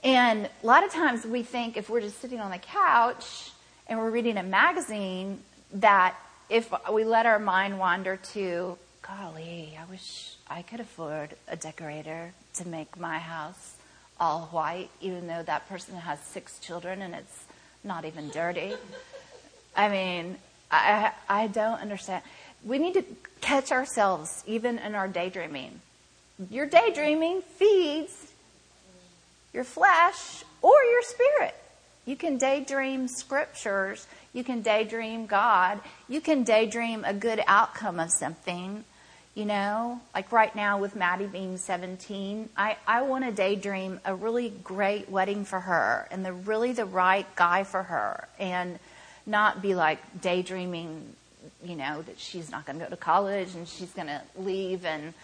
And 0.04 0.50
a 0.62 0.66
lot 0.66 0.84
of 0.84 0.92
times 0.92 1.24
we 1.24 1.42
think 1.42 1.78
if 1.78 1.88
we're 1.88 2.02
just 2.02 2.20
sitting 2.20 2.38
on 2.38 2.50
the 2.50 2.58
couch 2.58 3.50
and 3.86 3.98
we're 3.98 4.10
reading 4.10 4.36
a 4.36 4.42
magazine, 4.42 5.40
that 5.72 6.14
if 6.50 6.70
we 6.92 7.04
let 7.04 7.24
our 7.24 7.38
mind 7.38 7.78
wander 7.78 8.16
to 8.34 8.76
golly, 9.00 9.78
I 9.80 9.90
wish 9.90 10.36
I 10.48 10.60
could 10.60 10.80
afford 10.80 11.30
a 11.48 11.56
decorator 11.56 12.34
to 12.54 12.68
make 12.68 13.00
my 13.00 13.18
house 13.18 13.76
all 14.20 14.42
white, 14.52 14.90
even 15.00 15.26
though 15.26 15.42
that 15.42 15.68
person 15.70 15.96
has 15.96 16.20
six 16.20 16.58
children 16.58 17.00
and 17.00 17.14
it's 17.14 17.44
not 17.82 18.04
even 18.04 18.28
dirty. 18.28 18.74
I 19.74 19.88
mean, 19.88 20.36
I, 20.70 21.12
I 21.30 21.46
don't 21.46 21.80
understand. 21.80 22.22
We 22.62 22.78
need 22.78 22.94
to 22.94 23.04
catch 23.40 23.72
ourselves 23.72 24.44
even 24.46 24.78
in 24.78 24.94
our 24.94 25.08
daydreaming. 25.08 25.80
Your 26.50 26.66
daydreaming 26.66 27.40
feeds 27.40 28.33
your 29.54 29.64
flesh 29.64 30.44
or 30.60 30.74
your 30.90 31.02
spirit. 31.02 31.54
You 32.04 32.16
can 32.16 32.36
daydream 32.36 33.08
scriptures. 33.08 34.06
You 34.34 34.44
can 34.44 34.60
daydream 34.60 35.26
God. 35.26 35.80
You 36.08 36.20
can 36.20 36.42
daydream 36.44 37.04
a 37.04 37.14
good 37.14 37.42
outcome 37.46 37.98
of 37.98 38.10
something. 38.10 38.84
You 39.34 39.46
know, 39.46 40.00
like 40.14 40.30
right 40.30 40.54
now 40.54 40.78
with 40.78 40.94
Maddie 40.94 41.26
being 41.26 41.56
17, 41.56 42.50
I, 42.56 42.76
I 42.86 43.02
want 43.02 43.24
to 43.24 43.32
daydream 43.32 44.00
a 44.04 44.14
really 44.14 44.50
great 44.50 45.10
wedding 45.10 45.44
for 45.44 45.58
her 45.58 46.06
and 46.12 46.24
the 46.24 46.32
really 46.32 46.70
the 46.72 46.84
right 46.84 47.26
guy 47.34 47.64
for 47.64 47.82
her 47.82 48.28
and 48.38 48.78
not 49.26 49.60
be 49.60 49.74
like 49.74 49.98
daydreaming, 50.20 51.02
you 51.64 51.74
know, 51.74 52.02
that 52.02 52.20
she's 52.20 52.48
not 52.50 52.64
going 52.64 52.78
to 52.78 52.84
go 52.84 52.90
to 52.90 52.96
college 52.96 53.56
and 53.56 53.66
she's 53.66 53.90
going 53.92 54.06
to 54.06 54.22
leave 54.38 54.84
and, 54.84 55.14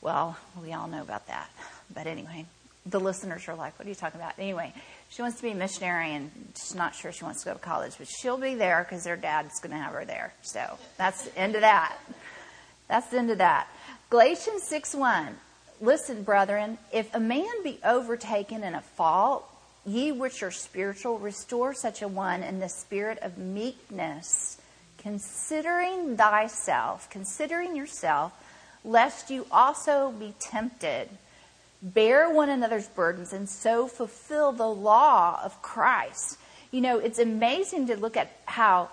well, 0.00 0.38
we 0.62 0.72
all 0.72 0.88
know 0.88 1.02
about 1.02 1.26
that. 1.26 1.50
But 1.92 2.06
anyway, 2.06 2.46
the 2.88 3.00
listeners 3.00 3.48
are 3.48 3.54
like, 3.54 3.78
what 3.78 3.86
are 3.86 3.88
you 3.88 3.94
talking 3.94 4.20
about? 4.20 4.34
Anyway, 4.38 4.72
she 5.10 5.22
wants 5.22 5.38
to 5.38 5.42
be 5.42 5.50
a 5.50 5.54
missionary 5.54 6.12
and 6.14 6.30
she's 6.54 6.74
not 6.74 6.94
sure 6.94 7.12
she 7.12 7.24
wants 7.24 7.42
to 7.42 7.50
go 7.50 7.52
to 7.54 7.58
college, 7.58 7.94
but 7.98 8.08
she'll 8.08 8.38
be 8.38 8.54
there 8.54 8.86
because 8.88 9.04
her 9.06 9.16
dad's 9.16 9.60
going 9.60 9.72
to 9.72 9.78
have 9.78 9.92
her 9.92 10.04
there. 10.04 10.32
So 10.42 10.78
that's 10.96 11.24
the 11.24 11.38
end 11.38 11.54
of 11.54 11.62
that. 11.62 11.96
That's 12.88 13.08
the 13.08 13.18
end 13.18 13.30
of 13.30 13.38
that. 13.38 13.68
Galatians 14.10 14.62
6 14.64 14.94
1. 14.94 15.36
Listen, 15.80 16.22
brethren, 16.22 16.78
if 16.92 17.14
a 17.14 17.20
man 17.20 17.62
be 17.62 17.78
overtaken 17.84 18.64
in 18.64 18.74
a 18.74 18.80
fault, 18.80 19.48
ye 19.86 20.10
which 20.12 20.42
are 20.42 20.50
spiritual, 20.50 21.18
restore 21.18 21.72
such 21.72 22.02
a 22.02 22.08
one 22.08 22.42
in 22.42 22.58
the 22.58 22.68
spirit 22.68 23.18
of 23.22 23.38
meekness, 23.38 24.58
considering 24.98 26.16
thyself, 26.16 27.08
considering 27.10 27.76
yourself, 27.76 28.32
lest 28.84 29.30
you 29.30 29.46
also 29.50 30.10
be 30.10 30.34
tempted. 30.40 31.08
Bear 31.80 32.30
one 32.30 32.48
another's 32.48 32.88
burdens 32.88 33.32
and 33.32 33.48
so 33.48 33.86
fulfill 33.86 34.52
the 34.52 34.66
law 34.66 35.40
of 35.44 35.62
Christ. 35.62 36.38
You 36.70 36.80
know, 36.80 36.98
it's 36.98 37.18
amazing 37.18 37.86
to 37.86 37.96
look 37.96 38.16
at 38.16 38.30
how 38.46 38.88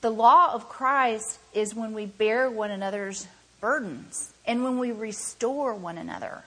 the 0.00 0.10
law 0.10 0.52
of 0.52 0.68
Christ 0.68 1.38
is 1.54 1.74
when 1.74 1.94
we 1.94 2.06
bear 2.06 2.50
one 2.50 2.70
another's 2.70 3.26
burdens 3.60 4.32
and 4.46 4.62
when 4.62 4.78
we 4.78 4.92
restore 4.92 5.74
one 5.74 5.96
another. 5.96 6.44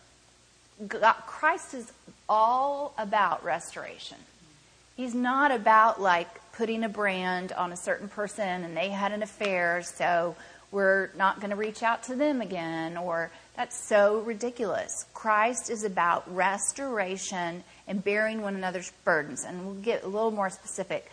God, 0.85 1.13
Christ 1.25 1.73
is 1.73 1.91
all 2.29 2.93
about 2.97 3.43
restoration. 3.43 4.17
He's 4.95 5.15
not 5.15 5.51
about 5.51 6.01
like 6.01 6.27
putting 6.51 6.83
a 6.83 6.89
brand 6.89 7.51
on 7.51 7.71
a 7.71 7.77
certain 7.77 8.09
person 8.09 8.63
and 8.63 8.75
they 8.75 8.89
had 8.89 9.11
an 9.11 9.23
affair, 9.23 9.81
so 9.83 10.35
we're 10.71 11.09
not 11.15 11.39
going 11.39 11.49
to 11.51 11.55
reach 11.55 11.81
out 11.81 12.03
to 12.03 12.15
them 12.15 12.41
again, 12.41 12.97
or 12.97 13.31
that's 13.57 13.75
so 13.75 14.19
ridiculous. 14.19 15.05
Christ 15.15 15.71
is 15.71 15.83
about 15.83 16.33
restoration 16.33 17.63
and 17.87 18.03
bearing 18.03 18.43
one 18.43 18.55
another's 18.55 18.91
burdens. 19.03 19.43
And 19.43 19.65
we'll 19.65 19.81
get 19.81 20.03
a 20.03 20.07
little 20.07 20.31
more 20.31 20.51
specific 20.51 21.11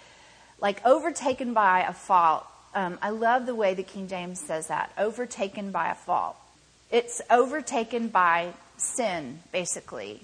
like 0.60 0.84
overtaken 0.86 1.54
by 1.54 1.80
a 1.80 1.92
fault. 1.94 2.46
Um, 2.74 2.98
I 3.00 3.10
love 3.10 3.46
the 3.46 3.54
way 3.54 3.74
the 3.74 3.82
King 3.82 4.08
James 4.08 4.40
says 4.40 4.68
that 4.68 4.92
overtaken 4.98 5.70
by 5.70 5.90
a 5.90 5.94
fault. 5.94 6.36
It's 6.90 7.22
overtaken 7.30 8.08
by 8.08 8.52
sin, 8.76 9.40
basically. 9.50 10.20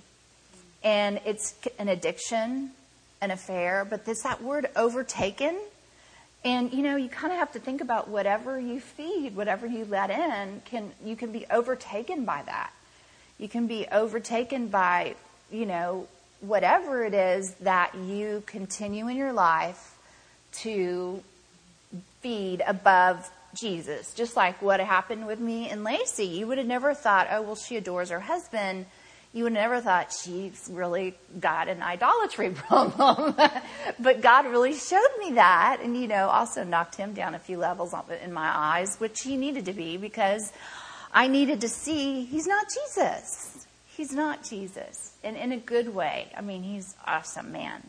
And 0.84 1.20
it's 1.24 1.54
an 1.78 1.88
addiction, 1.88 2.72
an 3.20 3.30
affair, 3.30 3.86
but 3.88 4.06
it's 4.06 4.22
that 4.22 4.42
word 4.42 4.68
overtaken. 4.76 5.58
And 6.44 6.72
you 6.72 6.82
know, 6.82 6.96
you 6.96 7.08
kind 7.08 7.32
of 7.32 7.38
have 7.38 7.52
to 7.52 7.58
think 7.58 7.80
about 7.80 8.08
whatever 8.08 8.58
you 8.58 8.80
feed, 8.80 9.36
whatever 9.36 9.66
you 9.66 9.84
let 9.84 10.10
in, 10.10 10.62
can 10.64 10.92
you 11.04 11.16
can 11.16 11.32
be 11.32 11.44
overtaken 11.50 12.24
by 12.24 12.42
that. 12.46 12.72
You 13.38 13.48
can 13.48 13.66
be 13.66 13.86
overtaken 13.90 14.68
by, 14.68 15.16
you 15.50 15.66
know, 15.66 16.08
whatever 16.40 17.04
it 17.04 17.14
is 17.14 17.52
that 17.60 17.94
you 17.94 18.42
continue 18.46 19.08
in 19.08 19.16
your 19.16 19.32
life 19.32 19.98
to 20.52 21.22
feed 22.20 22.62
above 22.66 23.30
Jesus, 23.54 24.14
just 24.14 24.36
like 24.36 24.62
what 24.62 24.80
happened 24.80 25.26
with 25.26 25.40
me 25.40 25.68
and 25.68 25.84
Lacey. 25.84 26.26
You 26.26 26.46
would 26.46 26.58
have 26.58 26.66
never 26.66 26.94
thought, 26.94 27.28
oh, 27.30 27.42
well, 27.42 27.56
she 27.56 27.76
adores 27.76 28.10
her 28.10 28.20
husband, 28.20 28.86
you 29.32 29.44
would 29.44 29.52
never 29.52 29.80
thought 29.80 30.12
she's 30.12 30.68
really 30.72 31.14
got 31.38 31.68
an 31.68 31.82
idolatry 31.82 32.50
problem. 32.54 33.34
but 34.00 34.20
God 34.20 34.46
really 34.46 34.74
showed 34.74 35.10
me 35.18 35.32
that 35.34 35.80
and, 35.82 35.96
you 35.96 36.08
know, 36.08 36.28
also 36.28 36.64
knocked 36.64 36.96
him 36.96 37.12
down 37.12 37.34
a 37.34 37.38
few 37.38 37.58
levels 37.58 37.94
in 38.24 38.32
my 38.32 38.50
eyes, 38.52 38.96
which 38.98 39.20
he 39.22 39.36
needed 39.36 39.66
to 39.66 39.72
be 39.72 39.96
because 39.96 40.52
I 41.12 41.28
needed 41.28 41.60
to 41.60 41.68
see 41.68 42.24
he's 42.24 42.46
not 42.46 42.66
Jesus. 42.68 43.66
He's 43.96 44.12
not 44.12 44.42
Jesus. 44.42 45.14
And 45.22 45.36
in 45.36 45.52
a 45.52 45.58
good 45.58 45.94
way. 45.94 46.32
I 46.36 46.40
mean, 46.40 46.62
he's 46.62 46.94
awesome 47.06 47.52
man. 47.52 47.82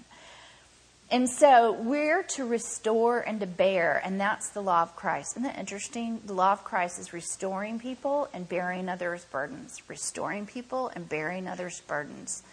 And 1.12 1.30
so 1.30 1.74
we're 1.74 2.24
to 2.36 2.45
restore 2.45 3.19
and 3.19 3.41
to 3.41 3.45
bear, 3.45 4.02
and 4.02 4.17
that's 4.17 4.52
the 4.52 4.62
law 4.62 4.82
of 4.82 4.95
Christ. 4.95 5.34
Isn't 5.34 5.43
that 5.43 5.60
interesting? 5.60 6.21
The 6.26 6.34
law 6.34 6.54
of 6.54 6.63
Christ 6.63 7.00
is 7.00 7.12
restoring 7.12 7.80
people 7.80 8.30
and 8.34 8.47
bearing 8.47 8.88
others' 8.88 9.26
burdens. 9.26 9.82
Restoring 9.89 10.45
people 10.45 10.89
and 10.95 11.10
bearing 11.10 11.50
others' 11.50 11.82
burdens. 11.86 12.43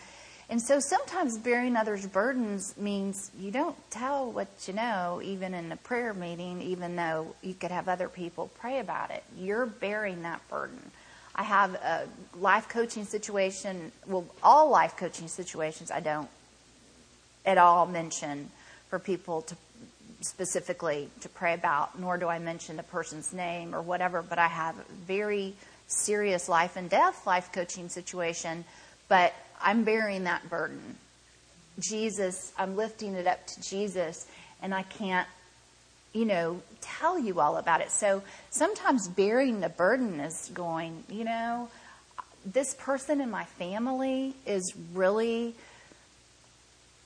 And 0.50 0.60
so 0.60 0.80
sometimes 0.80 1.38
bearing 1.38 1.76
others' 1.76 2.06
burdens 2.06 2.74
means 2.76 3.30
you 3.38 3.52
don't 3.52 3.76
tell 3.90 4.32
what 4.32 4.48
you 4.66 4.74
know, 4.74 5.20
even 5.22 5.54
in 5.54 5.70
a 5.70 5.76
prayer 5.76 6.12
meeting, 6.12 6.60
even 6.60 6.96
though 6.96 7.36
you 7.42 7.54
could 7.54 7.70
have 7.70 7.88
other 7.88 8.08
people 8.08 8.50
pray 8.58 8.80
about 8.80 9.12
it. 9.12 9.22
You're 9.36 9.66
bearing 9.66 10.22
that 10.22 10.40
burden. 10.48 10.90
I 11.32 11.44
have 11.44 11.74
a 11.74 12.08
life 12.36 12.68
coaching 12.68 13.04
situation, 13.04 13.92
well, 14.08 14.26
all 14.42 14.68
life 14.68 14.96
coaching 14.96 15.28
situations 15.28 15.92
I 15.92 16.00
don't 16.00 16.28
at 17.48 17.56
all 17.56 17.86
mention 17.86 18.50
for 18.90 18.98
people 18.98 19.40
to 19.40 19.56
specifically 20.20 21.08
to 21.20 21.28
pray 21.28 21.54
about, 21.54 21.98
nor 21.98 22.18
do 22.18 22.28
I 22.28 22.38
mention 22.38 22.76
the 22.76 22.82
person's 22.82 23.32
name 23.32 23.74
or 23.74 23.80
whatever, 23.80 24.20
but 24.20 24.38
I 24.38 24.48
have 24.48 24.76
a 24.78 24.92
very 25.06 25.54
serious 25.86 26.48
life 26.48 26.76
and 26.76 26.90
death 26.90 27.26
life 27.26 27.50
coaching 27.52 27.88
situation, 27.88 28.64
but 29.08 29.32
I'm 29.62 29.84
bearing 29.84 30.24
that 30.24 30.50
burden. 30.50 30.96
Jesus, 31.78 32.52
I'm 32.58 32.76
lifting 32.76 33.14
it 33.14 33.26
up 33.26 33.46
to 33.46 33.62
Jesus, 33.62 34.26
and 34.60 34.74
I 34.74 34.82
can't, 34.82 35.28
you 36.12 36.24
know, 36.24 36.60
tell 36.80 37.18
you 37.18 37.40
all 37.40 37.56
about 37.56 37.80
it. 37.80 37.92
So 37.92 38.22
sometimes 38.50 39.08
bearing 39.08 39.60
the 39.60 39.68
burden 39.68 40.20
is 40.20 40.50
going, 40.52 41.04
you 41.08 41.24
know, 41.24 41.68
this 42.44 42.74
person 42.74 43.20
in 43.20 43.30
my 43.30 43.44
family 43.44 44.34
is 44.46 44.74
really 44.92 45.54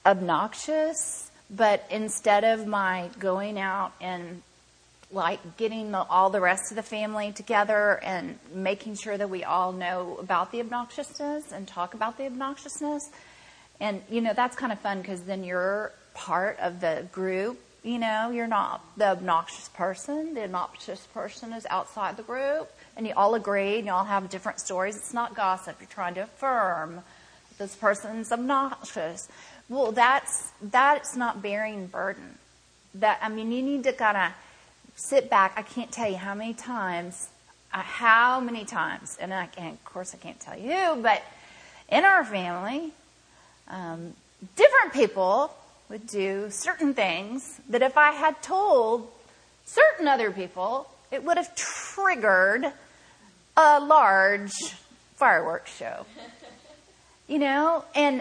obnoxious, 0.05 1.31
but 1.51 1.85
instead 1.91 2.45
of 2.45 2.67
my 2.67 3.11
going 3.19 3.59
out 3.59 3.93
and 4.01 4.43
like 5.13 5.57
getting 5.59 5.93
the, 5.93 5.99
all 5.99 6.31
the 6.31 6.41
rest 6.41 6.73
of 6.73 6.77
the 6.77 6.83
family 6.83 7.33
together 7.33 8.01
and 8.03 8.39
making 8.55 8.97
sure 8.97 9.17
that 9.17 9.29
we 9.29 9.45
all 9.45 9.73
know 9.73 10.17
about 10.19 10.51
the 10.53 10.61
obnoxiousness 10.61 11.53
and 11.53 11.69
talk 11.69 11.95
about 11.95 12.17
the 12.17 12.25
obnoxiousness. 12.25 13.03
And, 13.79 14.01
you 14.09 14.21
know, 14.21 14.33
that's 14.35 14.57
kind 14.57 14.73
of 14.73 14.81
fun 14.81 15.03
because 15.03 15.23
then 15.23 15.45
you're 15.45 15.93
part 16.15 16.59
of 16.61 16.81
the 16.81 17.07
group. 17.13 17.61
You 17.83 17.99
know, 17.99 18.31
you're 18.31 18.47
not 18.47 18.83
the 18.97 19.09
obnoxious 19.09 19.69
person. 19.71 20.35
The 20.35 20.45
obnoxious 20.45 21.07
person 21.09 21.53
is 21.53 21.67
outside 21.69 22.17
the 22.17 22.23
group. 22.23 22.71
And 22.97 23.07
you 23.07 23.13
all 23.17 23.35
agree 23.35 23.77
and 23.77 23.87
you 23.87 23.93
all 23.93 24.05
have 24.05 24.31
different 24.31 24.61
stories. 24.61 24.97
It's 24.97 25.13
not 25.13 25.35
gossip. 25.35 25.77
You're 25.81 25.89
trying 25.89 26.15
to 26.15 26.23
affirm 26.23 27.03
this 27.59 27.75
person's 27.75 28.33
obnoxious. 28.33 29.29
Well, 29.73 29.91
that's 29.91 30.53
that's 30.61 31.17
not 31.17 31.41
bearing 31.41 31.87
burden. 31.87 32.37
That 32.97 33.19
I 33.23 33.31
mean, 33.31 33.51
you 33.51 33.63
need 33.63 33.85
to 33.85 33.95
kind 33.95 34.19
of 34.19 34.33
sit 34.97 35.31
back. 35.31 35.55
I 35.57 35.63
can't 35.63 35.91
tell 35.91 36.11
you 36.11 36.19
how 36.19 36.35
many 36.35 36.53
times, 36.53 37.31
uh, 37.73 37.79
how 37.79 38.39
many 38.39 38.67
times, 38.67 39.17
and 39.19 39.33
I 39.33 39.45
of 39.45 39.83
course, 39.87 40.15
I 40.15 40.19
can't 40.19 40.39
tell 40.39 40.59
you, 40.59 41.01
but 41.01 41.23
in 41.89 42.05
our 42.05 42.23
family, 42.23 42.93
um, 43.69 44.13
different 44.57 44.93
people 44.93 45.55
would 45.89 46.07
do 46.07 46.51
certain 46.51 46.93
things 46.93 47.59
that 47.71 47.81
if 47.81 47.97
I 47.97 48.11
had 48.11 48.43
told 48.43 49.11
certain 49.65 50.07
other 50.07 50.31
people, 50.31 50.87
it 51.11 51.25
would 51.25 51.39
have 51.39 51.57
triggered 51.57 52.67
a 53.57 53.81
large 53.81 54.53
fireworks 55.15 55.75
show. 55.75 56.05
You 57.27 57.39
know, 57.39 57.85
and 57.95 58.21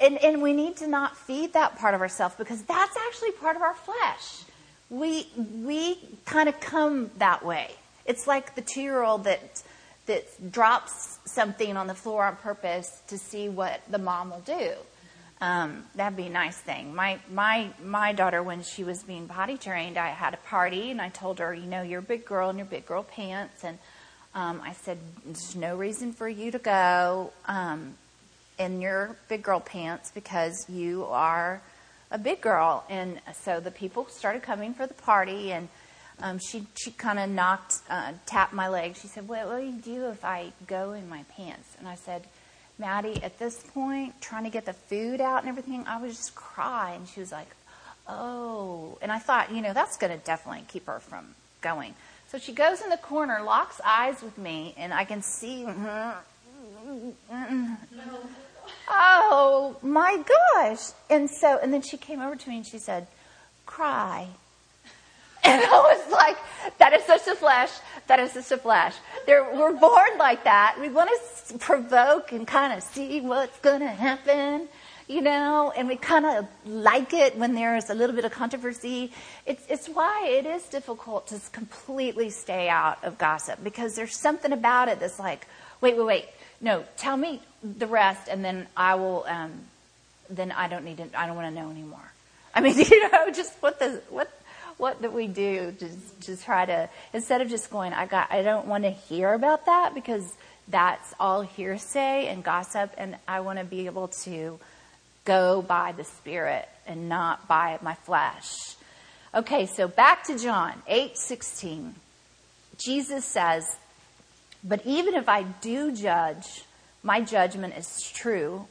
and, 0.00 0.18
and 0.22 0.42
we 0.42 0.52
need 0.52 0.76
to 0.78 0.86
not 0.86 1.16
feed 1.16 1.54
that 1.54 1.78
part 1.78 1.94
of 1.94 2.00
ourselves 2.00 2.34
because 2.36 2.62
that's 2.62 2.96
actually 2.96 3.32
part 3.32 3.56
of 3.56 3.62
our 3.62 3.74
flesh. 3.74 4.42
We, 4.90 5.26
we 5.36 5.98
kind 6.24 6.48
of 6.48 6.60
come 6.60 7.10
that 7.18 7.44
way. 7.44 7.70
It's 8.04 8.26
like 8.26 8.54
the 8.54 8.62
two 8.62 8.82
year 8.82 9.02
old 9.02 9.24
that, 9.24 9.62
that 10.06 10.52
drops 10.52 11.18
something 11.24 11.76
on 11.76 11.86
the 11.86 11.94
floor 11.94 12.24
on 12.24 12.36
purpose 12.36 13.00
to 13.08 13.18
see 13.18 13.48
what 13.48 13.80
the 13.90 13.98
mom 13.98 14.30
will 14.30 14.40
do. 14.40 14.72
Um, 15.40 15.84
that'd 15.94 16.16
be 16.16 16.26
a 16.26 16.30
nice 16.30 16.56
thing. 16.56 16.94
My, 16.94 17.18
my, 17.30 17.70
my 17.82 18.12
daughter, 18.12 18.42
when 18.42 18.62
she 18.62 18.84
was 18.84 19.02
being 19.02 19.28
potty 19.28 19.58
trained, 19.58 19.98
I 19.98 20.08
had 20.08 20.32
a 20.32 20.38
party 20.38 20.90
and 20.90 21.00
I 21.00 21.10
told 21.10 21.40
her, 21.40 21.52
you 21.52 21.66
know, 21.66 21.82
you're 21.82 21.98
a 21.98 22.02
big 22.02 22.24
girl 22.24 22.48
in 22.48 22.56
your 22.56 22.66
big 22.66 22.86
girl 22.86 23.02
pants. 23.02 23.64
And 23.64 23.78
um, 24.34 24.62
I 24.64 24.72
said, 24.72 24.98
there's 25.24 25.54
no 25.54 25.76
reason 25.76 26.12
for 26.12 26.28
you 26.28 26.50
to 26.52 26.58
go. 26.58 27.32
Um, 27.46 27.94
in 28.58 28.80
your 28.80 29.16
big 29.28 29.42
girl 29.42 29.60
pants 29.60 30.10
because 30.14 30.68
you 30.68 31.04
are 31.06 31.60
a 32.10 32.18
big 32.18 32.40
girl. 32.40 32.84
And 32.88 33.20
so 33.34 33.60
the 33.60 33.70
people 33.70 34.06
started 34.08 34.42
coming 34.42 34.74
for 34.74 34.86
the 34.86 34.94
party, 34.94 35.52
and 35.52 35.68
um, 36.20 36.38
she 36.38 36.66
she 36.74 36.90
kind 36.92 37.18
of 37.18 37.28
knocked, 37.28 37.76
uh, 37.90 38.12
tapped 38.24 38.52
my 38.52 38.68
leg. 38.68 38.96
She 38.96 39.08
said, 39.08 39.28
"What 39.28 39.46
will 39.46 39.60
you 39.60 39.72
do 39.72 40.08
if 40.08 40.24
I 40.24 40.52
go 40.66 40.92
in 40.92 41.08
my 41.08 41.24
pants?" 41.36 41.76
And 41.78 41.86
I 41.86 41.96
said, 41.96 42.24
"Maddie, 42.78 43.22
at 43.22 43.38
this 43.38 43.62
point, 43.74 44.20
trying 44.20 44.44
to 44.44 44.50
get 44.50 44.64
the 44.64 44.72
food 44.72 45.20
out 45.20 45.40
and 45.40 45.48
everything, 45.48 45.84
I 45.86 46.00
would 46.00 46.10
just 46.10 46.34
cry." 46.34 46.92
And 46.92 47.06
she 47.08 47.20
was 47.20 47.32
like, 47.32 47.48
"Oh," 48.08 48.96
and 49.02 49.12
I 49.12 49.18
thought, 49.18 49.52
you 49.52 49.60
know, 49.60 49.74
that's 49.74 49.98
going 49.98 50.18
to 50.18 50.24
definitely 50.24 50.64
keep 50.68 50.86
her 50.86 51.00
from 51.00 51.34
going. 51.60 51.94
So 52.28 52.38
she 52.38 52.52
goes 52.52 52.80
in 52.80 52.90
the 52.90 52.96
corner, 52.96 53.42
locks 53.42 53.80
eyes 53.84 54.22
with 54.22 54.38
me, 54.38 54.74
and 54.76 54.92
I 54.92 55.04
can 55.04 55.22
see. 55.22 55.64
Mm-hmm, 55.64 56.10
oh 58.88 59.76
my 59.82 60.22
gosh. 60.54 60.90
And 61.10 61.28
so, 61.28 61.58
and 61.62 61.72
then 61.72 61.82
she 61.82 61.96
came 61.96 62.20
over 62.20 62.36
to 62.36 62.48
me 62.48 62.58
and 62.58 62.66
she 62.66 62.78
said, 62.78 63.06
cry. 63.64 64.28
And 65.44 65.62
I 65.62 65.68
was 65.68 66.12
like, 66.12 66.36
that 66.78 66.92
is 66.92 67.04
such 67.04 67.28
a 67.28 67.36
flesh. 67.36 67.70
That 68.08 68.18
is 68.18 68.32
such 68.32 68.50
a 68.50 68.58
flesh. 68.60 68.94
There, 69.26 69.44
we're 69.54 69.78
born 69.78 70.18
like 70.18 70.42
that. 70.42 70.76
We 70.80 70.88
want 70.88 71.08
to 71.48 71.58
provoke 71.58 72.32
and 72.32 72.48
kind 72.48 72.72
of 72.72 72.82
see 72.82 73.20
what's 73.20 73.56
going 73.60 73.78
to 73.78 73.86
happen, 73.86 74.66
you 75.06 75.20
know, 75.20 75.72
and 75.76 75.86
we 75.86 75.94
kind 75.94 76.26
of 76.26 76.48
like 76.64 77.12
it 77.12 77.36
when 77.38 77.54
there's 77.54 77.90
a 77.90 77.94
little 77.94 78.16
bit 78.16 78.24
of 78.24 78.32
controversy. 78.32 79.12
It's, 79.46 79.64
it's 79.68 79.88
why 79.88 80.26
it 80.26 80.46
is 80.46 80.64
difficult 80.64 81.28
to 81.28 81.40
completely 81.52 82.30
stay 82.30 82.68
out 82.68 83.04
of 83.04 83.16
gossip 83.16 83.62
because 83.62 83.94
there's 83.94 84.16
something 84.16 84.50
about 84.50 84.88
it 84.88 84.98
that's 84.98 85.20
like, 85.20 85.46
wait, 85.80 85.96
wait, 85.96 86.06
wait. 86.06 86.24
No, 86.60 86.84
tell 86.96 87.16
me 87.16 87.40
the 87.62 87.86
rest, 87.86 88.28
and 88.28 88.44
then 88.44 88.66
I 88.76 88.94
will. 88.94 89.24
Um, 89.28 89.52
then 90.28 90.50
I 90.52 90.68
don't 90.68 90.84
need 90.84 90.96
to. 90.98 91.08
I 91.14 91.26
don't 91.26 91.36
want 91.36 91.54
to 91.54 91.60
know 91.60 91.70
anymore. 91.70 92.12
I 92.54 92.60
mean, 92.60 92.78
you 92.90 93.10
know, 93.10 93.30
just 93.30 93.52
what 93.60 93.78
the 93.78 94.00
what 94.10 94.30
what 94.78 95.00
do 95.02 95.10
we 95.10 95.26
do 95.26 95.72
to 95.72 95.88
to 96.22 96.36
try 96.42 96.64
to 96.66 96.88
instead 97.12 97.40
of 97.40 97.48
just 97.48 97.70
going, 97.70 97.92
I 97.92 98.06
got. 98.06 98.32
I 98.32 98.42
don't 98.42 98.66
want 98.66 98.84
to 98.84 98.90
hear 98.90 99.32
about 99.32 99.66
that 99.66 99.94
because 99.94 100.24
that's 100.68 101.14
all 101.20 101.42
hearsay 101.42 102.26
and 102.28 102.42
gossip, 102.42 102.92
and 102.96 103.16
I 103.28 103.40
want 103.40 103.58
to 103.58 103.64
be 103.64 103.86
able 103.86 104.08
to 104.24 104.58
go 105.24 105.62
by 105.62 105.92
the 105.92 106.04
Spirit 106.04 106.68
and 106.86 107.08
not 107.08 107.46
by 107.48 107.78
my 107.82 107.94
flesh. 107.94 108.76
Okay, 109.34 109.66
so 109.66 109.88
back 109.88 110.24
to 110.24 110.38
John 110.38 110.82
eight 110.88 111.18
sixteen. 111.18 111.94
Jesus 112.78 113.24
says, 113.24 113.64
"But 114.62 114.84
even 114.84 115.14
if 115.14 115.28
I 115.28 115.42
do 115.42 115.92
judge." 115.92 116.64
my 117.06 117.20
judgment 117.20 117.72
is 117.78 118.10
true, 118.12 118.66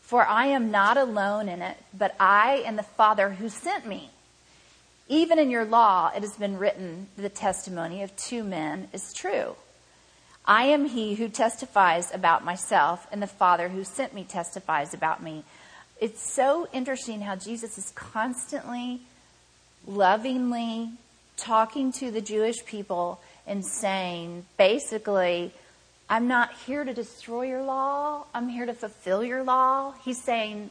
for 0.00 0.24
I 0.24 0.46
am 0.46 0.70
not 0.70 0.96
alone 0.96 1.48
in 1.48 1.60
it, 1.60 1.76
but 1.92 2.14
I 2.20 2.62
and 2.64 2.78
the 2.78 2.84
Father 2.84 3.30
who 3.30 3.48
sent 3.48 3.88
me. 3.88 4.10
Even 5.08 5.36
in 5.36 5.50
your 5.50 5.64
law, 5.64 6.12
it 6.14 6.22
has 6.22 6.36
been 6.36 6.58
written, 6.58 7.08
the 7.16 7.28
testimony 7.28 8.04
of 8.04 8.16
two 8.16 8.44
men 8.44 8.88
is 8.92 9.12
true. 9.12 9.56
I 10.46 10.64
am 10.66 10.86
he 10.86 11.16
who 11.16 11.28
testifies 11.28 12.14
about 12.14 12.44
myself, 12.44 13.06
and 13.10 13.20
the 13.20 13.26
Father 13.26 13.68
who 13.68 13.82
sent 13.82 14.14
me 14.14 14.22
testifies 14.22 14.94
about 14.94 15.20
me. 15.20 15.42
It's 16.00 16.32
so 16.32 16.68
interesting 16.72 17.22
how 17.22 17.34
Jesus 17.34 17.78
is 17.78 17.90
constantly, 17.96 19.00
lovingly 19.88 20.90
talking 21.36 21.90
to 21.92 22.12
the 22.12 22.20
Jewish 22.20 22.64
people 22.64 23.20
and 23.46 23.64
saying, 23.64 24.44
basically, 24.56 25.52
I'm 26.08 26.28
not 26.28 26.52
here 26.66 26.84
to 26.84 26.92
destroy 26.92 27.42
your 27.46 27.62
law. 27.62 28.24
I'm 28.34 28.48
here 28.48 28.66
to 28.66 28.74
fulfill 28.74 29.24
your 29.24 29.42
law. 29.42 29.94
He's 30.04 30.22
saying, 30.22 30.70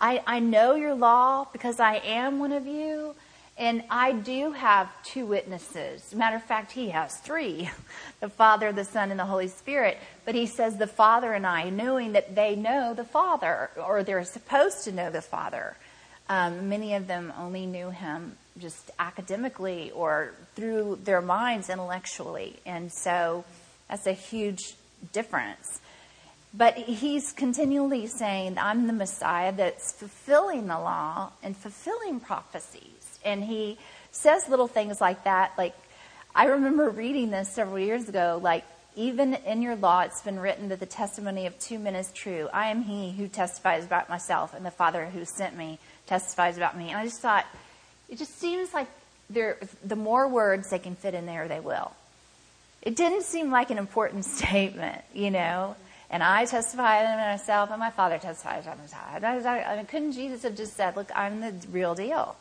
I, 0.00 0.22
I 0.26 0.40
know 0.40 0.74
your 0.74 0.94
law 0.94 1.46
because 1.52 1.80
I 1.80 1.96
am 1.96 2.38
one 2.38 2.52
of 2.52 2.66
you. 2.66 3.14
And 3.56 3.84
I 3.88 4.12
do 4.12 4.50
have 4.50 4.90
two 5.04 5.26
witnesses. 5.26 6.12
Matter 6.12 6.36
of 6.36 6.42
fact, 6.42 6.72
he 6.72 6.88
has 6.88 7.16
three 7.18 7.70
the 8.20 8.28
Father, 8.28 8.72
the 8.72 8.84
Son, 8.84 9.10
and 9.10 9.18
the 9.18 9.24
Holy 9.24 9.48
Spirit. 9.48 9.96
But 10.24 10.34
he 10.34 10.46
says 10.46 10.76
the 10.76 10.88
Father 10.88 11.32
and 11.32 11.46
I, 11.46 11.70
knowing 11.70 12.12
that 12.12 12.34
they 12.34 12.56
know 12.56 12.94
the 12.94 13.04
Father, 13.04 13.70
or 13.76 14.02
they're 14.02 14.24
supposed 14.24 14.84
to 14.84 14.92
know 14.92 15.10
the 15.10 15.22
Father. 15.22 15.76
Um, 16.28 16.68
many 16.68 16.94
of 16.94 17.06
them 17.06 17.32
only 17.38 17.66
knew 17.66 17.90
him 17.90 18.36
just 18.58 18.90
academically 18.98 19.90
or 19.92 20.32
through 20.54 21.00
their 21.04 21.20
minds 21.20 21.68
intellectually. 21.68 22.56
And 22.64 22.92
so 22.92 23.44
that's 23.88 24.06
a 24.06 24.12
huge 24.12 24.74
difference. 25.12 25.80
But 26.56 26.76
he's 26.76 27.32
continually 27.32 28.06
saying, 28.06 28.58
I'm 28.58 28.86
the 28.86 28.92
Messiah 28.92 29.52
that's 29.52 29.92
fulfilling 29.92 30.68
the 30.68 30.78
law 30.78 31.32
and 31.42 31.56
fulfilling 31.56 32.20
prophecies. 32.20 33.18
And 33.24 33.42
he 33.42 33.76
says 34.12 34.48
little 34.48 34.68
things 34.68 35.00
like 35.00 35.24
that. 35.24 35.52
Like, 35.58 35.74
I 36.34 36.46
remember 36.46 36.90
reading 36.90 37.30
this 37.30 37.52
several 37.52 37.80
years 37.80 38.08
ago, 38.08 38.38
like, 38.40 38.64
even 38.96 39.34
in 39.34 39.62
your 39.62 39.74
law, 39.74 40.02
it's 40.02 40.22
been 40.22 40.38
written 40.38 40.68
that 40.68 40.78
the 40.78 40.86
testimony 40.86 41.46
of 41.46 41.58
two 41.58 41.80
men 41.80 41.96
is 41.96 42.12
true. 42.12 42.48
I 42.52 42.68
am 42.68 42.82
he 42.82 43.10
who 43.10 43.26
testifies 43.26 43.84
about 43.84 44.08
myself, 44.08 44.54
and 44.54 44.64
the 44.64 44.70
Father 44.70 45.06
who 45.06 45.24
sent 45.24 45.56
me 45.56 45.80
testifies 46.06 46.56
about 46.56 46.78
me. 46.78 46.90
And 46.90 46.98
I 46.98 47.04
just 47.04 47.20
thought, 47.20 47.46
it 48.08 48.18
just 48.18 48.38
seems 48.38 48.72
like 48.74 48.88
the 49.30 49.96
more 49.96 50.28
words 50.28 50.70
they 50.70 50.78
can 50.78 50.94
fit 50.96 51.14
in 51.14 51.26
there, 51.26 51.48
they 51.48 51.60
will. 51.60 51.92
It 52.82 52.96
didn't 52.96 53.22
seem 53.22 53.50
like 53.50 53.70
an 53.70 53.78
important 53.78 54.24
statement, 54.36 55.02
you 55.14 55.30
know. 55.30 55.76
And 56.10 56.22
I 56.22 56.44
testify 56.44 57.00
of 57.00 57.18
myself, 57.18 57.70
and 57.70 57.80
my 57.80 57.90
Father 57.90 58.18
testifies 58.18 58.66
of 58.66 58.78
myself. 58.78 59.24
I 59.24 59.84
couldn't 59.84 60.12
Jesus 60.12 60.42
have 60.42 60.56
just 60.56 60.74
said, 60.76 60.96
"Look, 60.96 61.10
I'm 61.14 61.40
the 61.40 61.54
real 61.70 61.94
deal"? 61.94 62.36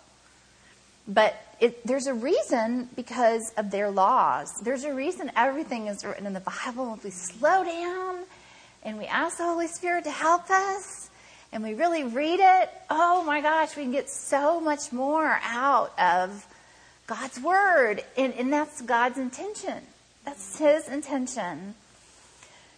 But 1.08 1.36
it, 1.60 1.86
there's 1.86 2.08
a 2.08 2.14
reason 2.14 2.90
because 2.96 3.52
of 3.58 3.72
their 3.72 3.90
laws. 3.90 4.54
There's 4.62 4.84
a 4.84 4.94
reason 4.94 5.32
everything 5.36 5.88
is 5.88 6.06
written 6.06 6.26
in 6.26 6.34
the 6.34 6.40
Bible. 6.40 6.94
If 6.94 7.04
we 7.04 7.10
slow 7.10 7.64
down 7.64 8.24
and 8.84 8.98
we 8.98 9.06
ask 9.06 9.38
the 9.38 9.44
Holy 9.44 9.68
Spirit 9.68 10.04
to 10.06 10.12
help 10.12 10.50
us, 10.50 11.03
and 11.54 11.64
we 11.64 11.76
really 11.76 12.04
read 12.04 12.40
it, 12.42 12.70
oh 12.90 13.24
my 13.24 13.40
gosh, 13.40 13.78
we 13.78 13.84
can 13.84 13.92
get 13.92 14.10
so 14.10 14.60
much 14.60 14.92
more 14.92 15.40
out 15.44 15.94
of 16.00 16.46
God's 17.06 17.40
Word. 17.40 18.04
And, 18.18 18.34
and 18.34 18.52
that's 18.52 18.82
God's 18.82 19.20
intention. 19.20 19.84
That's 20.26 20.58
His 20.58 20.90
intention. 20.90 21.76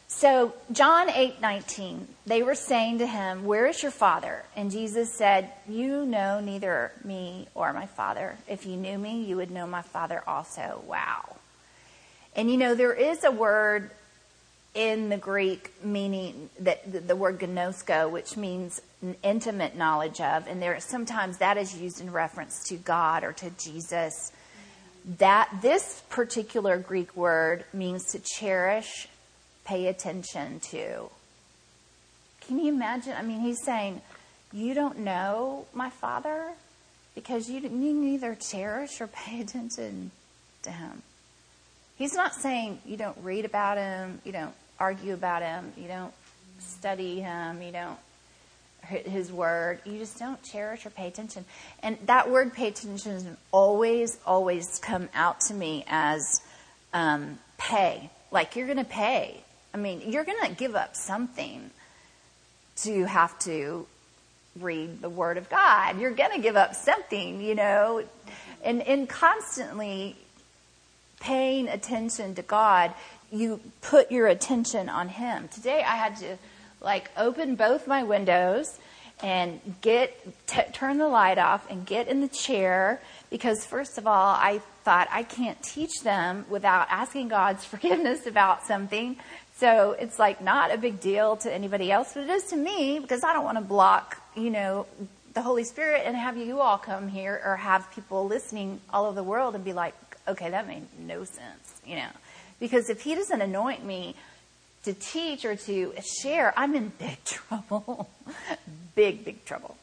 So, 0.07 0.53
John 0.71 1.09
8 1.09 1.41
19, 1.41 2.07
they 2.27 2.43
were 2.43 2.55
saying 2.55 2.99
to 2.99 3.07
him, 3.07 3.45
Where 3.45 3.65
is 3.65 3.81
your 3.81 3.91
Father? 3.91 4.43
And 4.55 4.71
Jesus 4.71 5.11
said, 5.11 5.51
You 5.67 6.05
know 6.05 6.39
neither 6.39 6.91
me 7.03 7.47
or 7.55 7.73
my 7.73 7.87
Father. 7.87 8.37
If 8.47 8.65
you 8.65 8.77
knew 8.77 8.97
me, 8.97 9.23
you 9.23 9.37
would 9.37 9.51
know 9.51 9.65
my 9.65 9.81
Father 9.81 10.21
also. 10.27 10.83
Wow. 10.87 11.37
And 12.35 12.51
you 12.51 12.57
know, 12.57 12.75
there 12.75 12.93
is 12.93 13.23
a 13.23 13.31
word 13.31 13.89
in 14.75 15.07
the 15.07 15.17
Greek 15.17 15.73
meaning 15.83 16.49
that 16.59 17.07
the 17.07 17.15
word 17.15 17.39
gnosko, 17.39 18.11
which 18.11 18.35
means 18.35 18.81
intimate 19.23 19.75
knowledge 19.75 20.19
of, 20.19 20.47
and 20.47 20.61
there 20.61 20.77
sometimes 20.81 21.37
that 21.37 21.57
is 21.57 21.75
used 21.79 22.01
in 22.01 22.11
reference 22.11 22.61
to 22.65 22.75
God 22.75 23.23
or 23.23 23.31
to 23.31 23.49
Jesus. 23.51 24.31
That 25.17 25.49
this 25.61 26.03
particular 26.09 26.77
Greek 26.77 27.15
word 27.15 27.63
means 27.73 28.11
to 28.11 28.19
cherish, 28.19 29.07
pay 29.63 29.87
attention 29.87 30.59
to. 30.71 31.09
Can 32.41 32.59
you 32.59 32.73
imagine? 32.73 33.13
I 33.17 33.21
mean, 33.21 33.39
he's 33.39 33.63
saying, 33.63 34.01
You 34.51 34.73
don't 34.73 34.99
know 34.99 35.67
my 35.73 35.89
father 35.89 36.49
because 37.13 37.49
you, 37.49 37.61
you 37.61 37.69
neither 37.69 38.35
cherish 38.35 38.99
or 38.99 39.07
pay 39.07 39.39
attention 39.41 40.11
to 40.63 40.71
him. 40.71 41.01
He's 41.97 42.13
not 42.13 42.35
saying 42.35 42.79
you 42.85 42.97
don't 42.97 43.17
read 43.23 43.45
about 43.45 43.77
him, 43.77 44.19
you 44.25 44.33
don't 44.33 44.53
argue 44.79 45.13
about 45.13 45.41
him, 45.41 45.73
you 45.77 45.87
don't 45.87 46.13
study 46.59 47.19
him, 47.19 47.61
you 47.61 47.71
don't 47.71 47.97
his 48.85 49.31
word, 49.31 49.79
you 49.85 49.97
just 49.97 50.19
don't 50.19 50.41
cherish 50.43 50.85
or 50.85 50.89
pay 50.91 51.07
attention. 51.07 51.43
And 51.81 51.97
that 52.05 52.29
word 52.29 52.53
pay 52.53 52.67
attention 52.67 53.37
always, 53.51 54.17
always 54.25 54.79
come 54.79 55.09
out 55.15 55.41
to 55.41 55.53
me 55.53 55.83
as 55.87 56.41
um, 56.93 57.39
pay. 57.57 58.09
Like 58.31 58.55
you're 58.55 58.67
going 58.67 58.77
to 58.77 58.83
pay. 58.83 59.41
I 59.73 59.77
mean, 59.77 60.03
you're 60.05 60.23
going 60.23 60.41
to 60.47 60.55
give 60.55 60.75
up 60.75 60.95
something 60.95 61.71
to 62.77 63.05
have 63.05 63.37
to 63.39 63.87
read 64.59 65.01
the 65.01 65.09
Word 65.09 65.37
of 65.37 65.49
God. 65.49 65.99
You're 65.99 66.11
going 66.11 66.31
to 66.31 66.39
give 66.39 66.55
up 66.55 66.75
something, 66.75 67.41
you 67.41 67.55
know, 67.55 68.03
and, 68.63 68.81
and 68.81 69.07
constantly 69.09 70.15
paying 71.19 71.67
attention 71.67 72.35
to 72.35 72.41
God 72.41 72.93
you 73.31 73.59
put 73.81 74.11
your 74.11 74.27
attention 74.27 74.89
on 74.89 75.09
Him. 75.09 75.47
Today 75.49 75.79
I 75.79 75.95
had 75.95 76.17
to 76.17 76.37
like 76.81 77.09
open 77.17 77.55
both 77.55 77.87
my 77.87 78.03
windows 78.03 78.77
and 79.21 79.59
get 79.81 80.17
t- 80.47 80.61
turn 80.73 80.97
the 80.97 81.07
light 81.07 81.37
off 81.37 81.69
and 81.69 81.85
get 81.85 82.07
in 82.07 82.21
the 82.21 82.27
chair 82.27 83.01
because 83.29 83.65
first 83.65 83.97
of 83.97 84.07
all 84.07 84.35
I 84.35 84.61
thought 84.83 85.07
I 85.11 85.23
can't 85.23 85.61
teach 85.63 86.01
them 86.03 86.45
without 86.49 86.87
asking 86.89 87.29
God's 87.29 87.65
forgiveness 87.73 88.25
about 88.27 88.65
something. 88.65 89.17
So 89.57 89.91
it's 89.93 90.19
like 90.19 90.41
not 90.41 90.73
a 90.73 90.77
big 90.77 90.99
deal 90.99 91.37
to 91.37 91.53
anybody 91.53 91.91
else, 91.91 92.13
but 92.13 92.23
it 92.23 92.29
is 92.29 92.43
to 92.45 92.57
me 92.57 92.99
because 92.99 93.23
I 93.23 93.33
don't 93.33 93.45
want 93.45 93.57
to 93.57 93.63
block, 93.63 94.21
you 94.35 94.49
know, 94.49 94.85
the 95.33 95.41
Holy 95.41 95.63
Spirit 95.63 96.03
and 96.05 96.15
have 96.15 96.37
you 96.37 96.59
all 96.59 96.77
come 96.77 97.07
here 97.07 97.41
or 97.43 97.55
have 97.55 97.89
people 97.91 98.25
listening 98.25 98.81
all 98.91 99.05
over 99.05 99.15
the 99.15 99.23
world 99.23 99.55
and 99.55 99.63
be 99.63 99.73
like, 99.73 99.93
okay, 100.27 100.49
that 100.49 100.67
made 100.67 100.83
no 100.99 101.23
sense, 101.23 101.81
you 101.85 101.95
know. 101.95 102.09
Because 102.59 102.89
if 102.89 103.01
he 103.01 103.15
doesn't 103.15 103.41
anoint 103.41 103.85
me 103.85 104.15
to 104.83 104.93
teach 104.93 105.45
or 105.45 105.55
to 105.55 105.93
share, 106.21 106.53
I'm 106.55 106.75
in 106.75 106.93
big 106.99 107.23
trouble. 107.25 108.09
big, 108.95 109.25
big 109.25 109.43
trouble. 109.45 109.77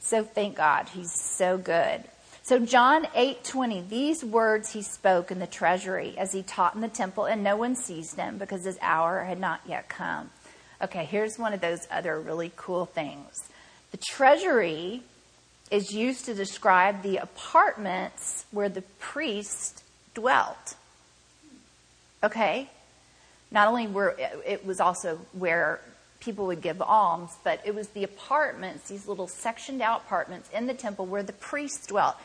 So 0.00 0.24
thank 0.24 0.56
God. 0.56 0.88
He's 0.88 1.12
so 1.12 1.58
good. 1.58 2.04
So 2.42 2.58
John 2.58 3.04
8:20 3.14 3.90
these 3.90 4.24
words 4.24 4.72
he 4.72 4.80
spoke 4.80 5.30
in 5.30 5.38
the 5.38 5.46
treasury 5.46 6.16
as 6.16 6.32
he 6.32 6.42
taught 6.42 6.74
in 6.74 6.80
the 6.80 6.88
temple 6.88 7.26
and 7.26 7.44
no 7.44 7.56
one 7.56 7.76
seized 7.76 8.16
him 8.16 8.38
because 8.38 8.64
his 8.64 8.78
hour 8.80 9.24
had 9.24 9.38
not 9.38 9.60
yet 9.66 9.90
come. 9.90 10.30
Okay, 10.80 11.04
here's 11.04 11.38
one 11.38 11.52
of 11.52 11.60
those 11.60 11.86
other 11.90 12.18
really 12.18 12.50
cool 12.56 12.86
things. 12.86 13.50
The 13.90 13.98
treasury 13.98 15.02
is 15.70 15.92
used 15.92 16.24
to 16.24 16.34
describe 16.34 17.02
the 17.02 17.18
apartments 17.18 18.46
where 18.50 18.70
the 18.70 18.82
priest 18.98 19.82
dwelt. 20.14 20.74
Okay? 22.22 22.68
Not 23.50 23.68
only 23.68 23.86
were 23.86 24.14
it 24.46 24.66
was 24.66 24.80
also 24.80 25.20
where 25.32 25.80
people 26.20 26.46
would 26.46 26.60
give 26.60 26.82
alms, 26.82 27.30
but 27.44 27.60
it 27.64 27.74
was 27.74 27.88
the 27.88 28.04
apartments, 28.04 28.88
these 28.88 29.06
little 29.06 29.28
sectioned 29.28 29.80
out 29.80 30.02
apartments 30.06 30.50
in 30.52 30.66
the 30.66 30.74
temple 30.74 31.06
where 31.06 31.22
the 31.22 31.32
priests 31.32 31.86
dwelt. 31.86 32.16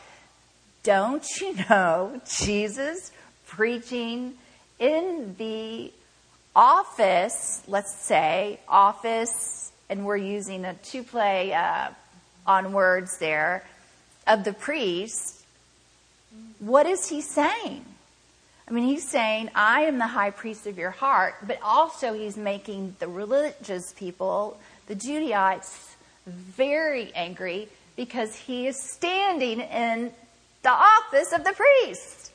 Don't 0.83 1.25
you 1.39 1.55
know 1.69 2.19
Jesus 2.39 3.11
preaching 3.47 4.33
in 4.79 5.35
the 5.37 5.91
office, 6.55 7.61
let's 7.67 7.95
say, 8.05 8.59
office, 8.67 9.71
and 9.89 10.05
we're 10.05 10.17
using 10.17 10.65
a 10.65 10.73
two 10.75 11.03
play 11.03 11.53
uh, 11.53 11.89
on 12.45 12.73
words 12.73 13.17
there, 13.19 13.63
of 14.27 14.43
the 14.43 14.53
priest, 14.53 15.43
what 16.59 16.85
is 16.85 17.07
he 17.07 17.21
saying? 17.21 17.85
I 18.67 18.71
mean, 18.71 18.85
he's 18.85 19.07
saying, 19.07 19.49
I 19.55 19.81
am 19.81 19.97
the 19.97 20.07
high 20.07 20.29
priest 20.29 20.67
of 20.67 20.77
your 20.77 20.91
heart, 20.91 21.35
but 21.45 21.59
also 21.61 22.13
he's 22.13 22.37
making 22.37 22.95
the 22.99 23.07
religious 23.07 23.91
people, 23.93 24.57
the 24.87 24.95
Judaites, 24.95 25.95
very 26.25 27.13
angry 27.13 27.67
because 27.97 28.35
he 28.35 28.67
is 28.67 28.81
standing 28.81 29.59
in 29.59 30.11
the 30.61 30.69
office 30.71 31.33
of 31.33 31.43
the 31.43 31.51
priest. 31.51 32.31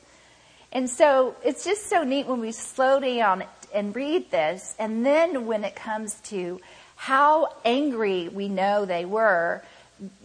And 0.71 0.87
so 0.87 1.35
it's 1.43 1.65
just 1.65 1.87
so 1.89 2.03
neat 2.03 2.27
when 2.27 2.41
we 2.41 2.51
slow 2.51 2.99
down 2.99 3.43
and 3.73 3.95
read 3.95 4.29
this, 4.29 4.75
and 4.77 5.03
then 5.03 5.47
when 5.47 5.63
it 5.63 5.75
comes 5.75 6.15
to 6.25 6.59
how 6.95 7.55
angry 7.65 8.29
we 8.29 8.49
know 8.49 8.85
they 8.85 9.05
were, 9.05 9.63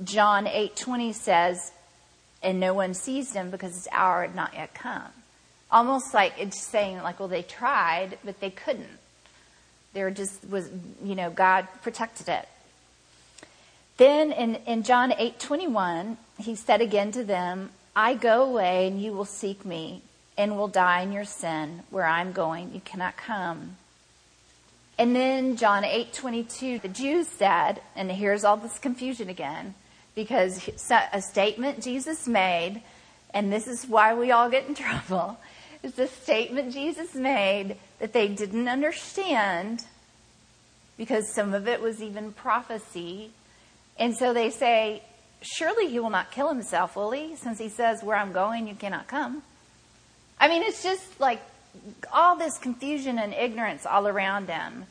John 0.03 0.45
8:20 0.47 1.15
says, 1.15 1.73
and 2.43 2.61
no 2.61 2.75
one 2.75 2.93
seized 2.93 3.35
him 3.35 3.51
because 3.51 3.73
his 3.73 3.89
hour 3.91 4.23
had 4.23 4.35
not 4.35 4.53
yet 4.53 4.75
come 4.75 5.24
almost 5.75 6.15
like 6.15 6.35
it's 6.39 6.63
saying 6.63 7.03
like, 7.03 7.19
well, 7.19 7.29
they 7.29 7.43
tried, 7.43 8.17
but 8.25 8.41
they 8.41 8.51
couldn't. 8.51 8.99
There 9.93 10.11
just 10.11 10.49
was, 10.49 10.71
you 11.05 11.17
know, 11.17 11.31
God 11.31 11.67
protected 11.83 12.29
it. 12.29 12.49
Then 13.97 14.33
in, 14.33 14.55
in 14.67 14.85
John 14.85 15.13
8 15.13 15.39
21, 15.39 16.17
he 16.39 16.55
said 16.55 16.81
again 16.81 17.13
to 17.13 17.25
them, 17.25 17.71
I 17.95 18.15
go 18.15 18.43
away 18.43 18.87
and 18.87 19.03
you 19.03 19.13
will 19.13 19.25
seek 19.25 19.65
me 19.65 20.03
and 20.39 20.57
will 20.57 20.69
die 20.69 21.03
in 21.03 21.13
your 21.13 21.25
sin. 21.25 21.83
Where 21.91 22.07
I'm 22.07 22.33
going, 22.33 22.73
you 22.73 22.81
cannot 22.81 23.17
come. 23.17 23.77
And 24.97 25.15
then 25.15 25.57
John 25.57 25.85
8 25.85 26.13
22, 26.13 26.79
the 26.79 26.89
Jews 26.89 27.27
said, 27.29 27.81
and 27.97 28.11
here's 28.11 28.45
all 28.45 28.57
this 28.57 28.79
confusion 28.79 29.29
again, 29.29 29.75
because 30.15 30.69
a 31.13 31.21
statement 31.21 31.83
Jesus 31.83 32.29
made 32.29 32.81
and 33.35 33.53
this 33.53 33.67
is 33.67 33.85
why 33.87 34.15
we 34.15 34.31
all 34.31 34.49
get 34.49 34.69
in 34.69 34.75
trouble, 34.77 35.37
is 35.85 35.95
the 35.95 36.09
statement 36.09 36.73
Jesus 36.73 37.15
made 37.15 37.77
that 37.99 38.13
they 38.13 38.27
didn't 38.27 38.69
understand 38.69 39.85
because 40.97 41.33
some 41.35 41.53
of 41.53 41.69
it 41.69 41.81
was 41.81 42.03
even 42.03 42.33
prophecy. 42.33 43.31
And 43.99 44.17
so 44.17 44.33
they 44.33 44.51
say, 44.51 45.03
Surely 45.43 45.89
he 45.91 46.01
will 46.01 46.11
not 46.11 46.31
kill 46.31 46.49
himself, 46.49 46.97
will 46.97 47.11
he? 47.11 47.37
Since 47.37 47.59
he 47.59 47.69
says, 47.69 48.03
Where 48.03 48.17
I'm 48.17 48.33
going, 48.33 48.67
you 48.67 48.75
cannot 48.75 49.09
come. 49.09 49.43
I 50.41 50.49
mean, 50.49 50.63
it's 50.63 50.83
just 50.83 51.21
like 51.21 51.41
all 52.13 52.37
this 52.37 52.57
confusion 52.59 53.19
and 53.19 53.35
ignorance 53.35 53.85
all 53.85 54.09
around 54.09 54.47
them. 54.47 54.87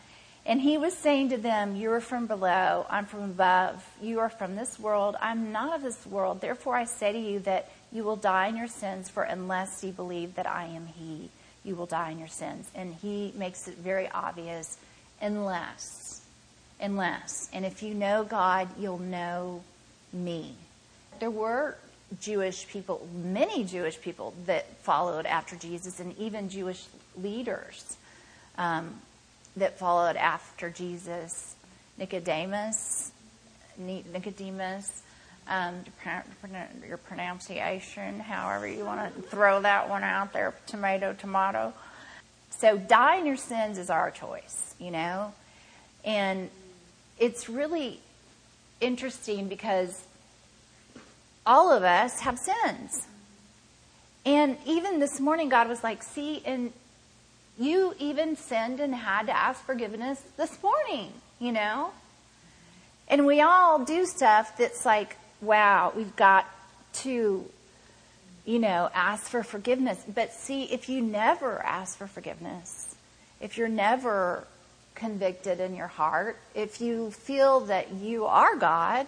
And 0.46 0.62
he 0.62 0.78
was 0.78 0.96
saying 0.96 1.30
to 1.30 1.38
them, 1.38 1.76
You 1.76 1.92
are 1.94 2.02
from 2.02 2.28
below, 2.28 2.86
I'm 2.88 3.06
from 3.06 3.24
above. 3.24 3.84
You 4.00 4.20
are 4.20 4.30
from 4.30 4.56
this 4.56 4.78
world, 4.78 5.16
I'm 5.20 5.52
not 5.52 5.74
of 5.76 5.82
this 5.82 6.06
world. 6.06 6.40
Therefore, 6.40 6.76
I 6.76 6.86
say 6.86 7.14
to 7.14 7.20
you 7.20 7.40
that 7.40 7.72
you 7.94 8.04
will 8.04 8.16
die 8.16 8.48
in 8.48 8.58
your 8.58 8.68
sins, 8.68 9.08
for 9.08 9.24
unless 9.24 9.84
you 9.84 9.92
believe 9.92 10.36
that 10.36 10.48
I 10.50 10.66
am 10.66 10.88
he, 10.88 11.30
you 11.64 11.76
will 11.76 11.86
die 11.86 12.10
in 12.10 12.20
your 12.20 12.28
sins. 12.28 12.68
And 12.74 12.96
he 12.96 13.32
makes 13.38 13.68
it 13.68 13.76
very 13.78 14.10
obvious 14.10 14.78
unless, 15.22 16.22
unless. 16.82 17.50
And 17.54 17.66
if 17.66 17.84
you 17.84 17.94
know 17.94 18.24
God, 18.24 18.68
you'll 18.80 18.98
know 18.98 19.64
me. 20.12 20.56
There 21.20 21.32
were 21.32 21.78
Jewish 22.20 22.68
people, 22.68 23.08
many 23.24 23.64
Jewish 23.64 24.02
people 24.02 24.34
that 24.48 24.66
followed 24.78 25.28
after 25.28 25.56
Jesus, 25.56 26.00
and 26.00 26.18
even 26.18 26.50
Jewish 26.50 26.84
leaders 27.16 27.96
um, 28.58 29.00
that 29.56 29.78
followed 29.78 30.16
after 30.16 30.70
Jesus. 30.70 31.56
Nicodemus, 31.98 33.12
Nicodemus, 33.78 35.04
um, 35.48 35.76
your 36.88 36.98
pronunciation, 36.98 38.20
however 38.20 38.68
you 38.68 38.86
want 38.86 39.16
to 39.16 39.22
throw 39.24 39.62
that 39.62 39.90
one 39.90 40.04
out 40.04 40.34
there, 40.34 40.54
tomato, 40.68 41.14
tomato. 41.14 41.74
So, 42.50 42.78
die 42.78 43.18
in 43.18 43.26
your 43.26 43.38
sins 43.38 43.78
is 43.78 43.90
our 43.90 44.12
choice, 44.12 44.76
you 44.80 44.92
know? 44.92 45.34
And 46.06 46.50
it's 47.20 47.50
really 47.50 48.00
interesting 48.80 49.48
because 49.48 50.04
all 51.46 51.72
of 51.72 51.84
us 51.84 52.22
have 52.22 52.38
sins. 52.40 53.08
And 54.26 54.58
even 54.66 55.00
this 55.00 55.20
morning, 55.20 55.50
God 55.50 55.68
was 55.68 55.84
like, 55.84 56.04
see, 56.04 56.42
and 56.46 56.72
you 57.60 57.94
even 58.00 58.36
sinned 58.36 58.80
and 58.80 58.96
had 58.96 59.28
to 59.28 59.36
ask 59.36 59.64
forgiveness 59.66 60.22
this 60.38 60.62
morning, 60.64 61.12
you 61.40 61.52
know? 61.52 61.92
And 63.08 63.26
we 63.26 63.42
all 63.42 63.84
do 63.84 64.06
stuff 64.06 64.58
that's 64.58 64.86
like, 64.86 65.18
wow, 65.44 65.94
we've 65.96 66.16
got 66.16 66.46
to, 66.94 67.46
you 68.46 68.60
know, 68.60 68.90
ask 68.94 69.26
for 69.26 69.44
forgiveness. 69.44 70.04
But 70.14 70.34
see, 70.34 70.64
if 70.64 70.90
you 70.90 71.02
never 71.02 71.62
ask 71.64 71.98
for 71.98 72.08
forgiveness, 72.08 72.96
if 73.42 73.58
you're 73.58 73.68
never 73.68 74.48
convicted 74.96 75.60
in 75.60 75.76
your 75.76 75.88
heart, 75.88 76.38
if 76.56 76.80
you 76.82 77.12
feel 77.12 77.62
that 77.62 77.92
you 77.94 78.26
are 78.26 78.56
God, 78.56 79.08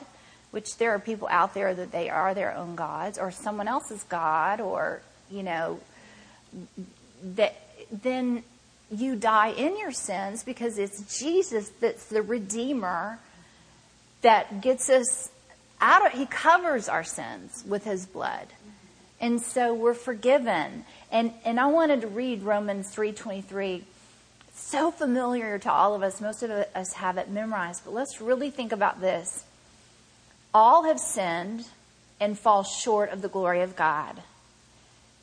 which 0.51 0.77
there 0.77 0.91
are 0.91 0.99
people 0.99 1.27
out 1.29 1.53
there 1.53 1.73
that 1.73 1.91
they 1.91 2.09
are 2.09 2.33
their 2.33 2.55
own 2.55 2.75
gods 2.75 3.17
or 3.17 3.31
someone 3.31 3.67
else's 3.67 4.03
God 4.03 4.61
or, 4.61 5.01
you 5.29 5.43
know, 5.43 5.79
that 7.23 7.55
then 7.91 8.43
you 8.91 9.15
die 9.15 9.49
in 9.49 9.77
your 9.77 9.91
sins 9.91 10.43
because 10.43 10.77
it's 10.77 11.19
Jesus 11.19 11.69
that's 11.81 12.05
the 12.05 12.21
Redeemer 12.21 13.19
that 14.21 14.61
gets 14.61 14.89
us 14.89 15.29
out 15.81 16.05
of, 16.05 16.11
he 16.13 16.25
covers 16.25 16.89
our 16.89 17.03
sins 17.03 17.63
with 17.67 17.83
his 17.83 18.05
blood. 18.05 18.47
And 19.19 19.41
so 19.41 19.73
we're 19.73 19.93
forgiven. 19.93 20.85
And, 21.11 21.33
and 21.45 21.59
I 21.59 21.67
wanted 21.67 22.01
to 22.01 22.07
read 22.07 22.43
Romans 22.43 22.93
3.23. 22.93 23.83
So 24.53 24.91
familiar 24.91 25.59
to 25.59 25.71
all 25.71 25.95
of 25.95 26.03
us. 26.03 26.21
Most 26.21 26.43
of 26.43 26.49
us 26.49 26.93
have 26.93 27.17
it 27.17 27.29
memorized. 27.29 27.83
But 27.85 27.93
let's 27.93 28.21
really 28.21 28.49
think 28.49 28.71
about 28.71 29.01
this. 29.01 29.45
All 30.53 30.83
have 30.83 30.99
sinned 30.99 31.65
and 32.19 32.39
fall 32.39 32.63
short 32.63 33.09
of 33.09 33.21
the 33.21 33.27
glory 33.27 33.61
of 33.61 33.75
God, 33.75 34.21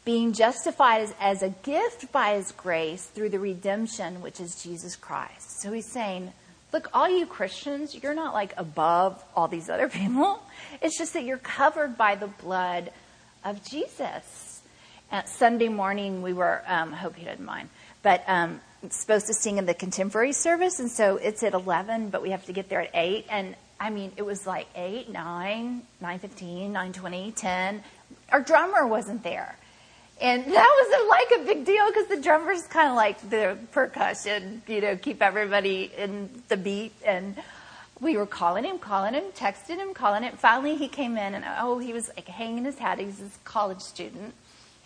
being 0.04 0.32
justified 0.32 1.02
as, 1.02 1.14
as, 1.20 1.42
a 1.42 1.48
gift 1.48 2.12
by 2.12 2.34
his 2.34 2.52
grace 2.52 3.06
through 3.06 3.30
the 3.30 3.38
redemption 3.38 4.20
which 4.20 4.40
is 4.40 4.62
Jesus 4.62 4.96
Christ. 4.96 5.60
So 5.62 5.72
he's 5.72 5.86
saying, 5.86 6.32
look, 6.72 6.88
all 6.92 7.08
you 7.08 7.26
Christians, 7.26 7.94
you're 7.94 8.14
not 8.14 8.34
like 8.34 8.54
above 8.56 9.22
all 9.36 9.48
these 9.48 9.68
other 9.68 9.88
people. 10.00 10.42
It's 10.80 10.98
just 10.98 11.12
that 11.14 11.24
you're 11.24 11.38
covered 11.38 11.96
by 11.96 12.14
the 12.14 12.26
blood 12.26 12.90
of 13.44 13.64
Jesus. 13.64 14.60
At 15.10 15.28
Sunday 15.28 15.68
morning, 15.68 16.22
we 16.22 16.32
were, 16.32 16.62
um, 16.66 16.94
I 16.94 16.96
hope 16.96 17.18
you 17.18 17.24
didn't 17.24 17.44
mind, 17.44 17.68
but 18.02 18.24
um, 18.26 18.60
supposed 18.88 19.26
to 19.26 19.34
sing 19.34 19.58
in 19.58 19.66
the 19.66 19.74
contemporary 19.74 20.32
service, 20.32 20.80
and 20.80 20.90
so 20.90 21.16
it's 21.16 21.42
at 21.42 21.52
11, 21.52 22.08
but 22.08 22.22
we 22.22 22.30
have 22.30 22.46
to 22.46 22.52
get 22.52 22.70
there 22.70 22.80
at 22.80 22.90
8. 22.94 23.26
And 23.28 23.54
I 23.78 23.90
mean, 23.90 24.12
it 24.16 24.22
was 24.22 24.46
like 24.46 24.68
8, 24.74 25.10
9, 25.10 25.82
9.15, 26.02 26.72
9.20, 26.72 27.34
10. 27.34 27.82
Our 28.30 28.40
drummer 28.40 28.86
wasn't 28.86 29.22
there. 29.22 29.56
And 30.22 30.44
that 30.44 30.50
was 30.52 31.08
like 31.08 31.40
a 31.40 31.44
big 31.44 31.66
deal 31.66 31.86
because 31.88 32.06
the 32.06 32.20
drummer's 32.20 32.62
kind 32.68 32.88
of 32.88 32.94
like 32.94 33.28
the 33.28 33.58
percussion, 33.72 34.62
you 34.68 34.80
know, 34.80 34.96
keep 34.96 35.20
everybody 35.20 35.90
in 35.98 36.30
the 36.48 36.56
beat. 36.56 36.92
And 37.04 37.36
we 38.00 38.16
were 38.16 38.26
calling 38.26 38.64
him, 38.64 38.78
calling 38.78 39.14
him, 39.14 39.24
texting 39.36 39.78
him, 39.78 39.94
calling 39.94 40.22
him. 40.22 40.36
Finally, 40.36 40.76
he 40.76 40.86
came 40.86 41.18
in 41.18 41.34
and, 41.34 41.44
oh, 41.58 41.78
he 41.78 41.92
was 41.92 42.08
like 42.16 42.28
hanging 42.28 42.64
his 42.64 42.78
hat. 42.78 43.00
He's 43.00 43.20
a 43.20 43.28
college 43.44 43.80
student. 43.80 44.32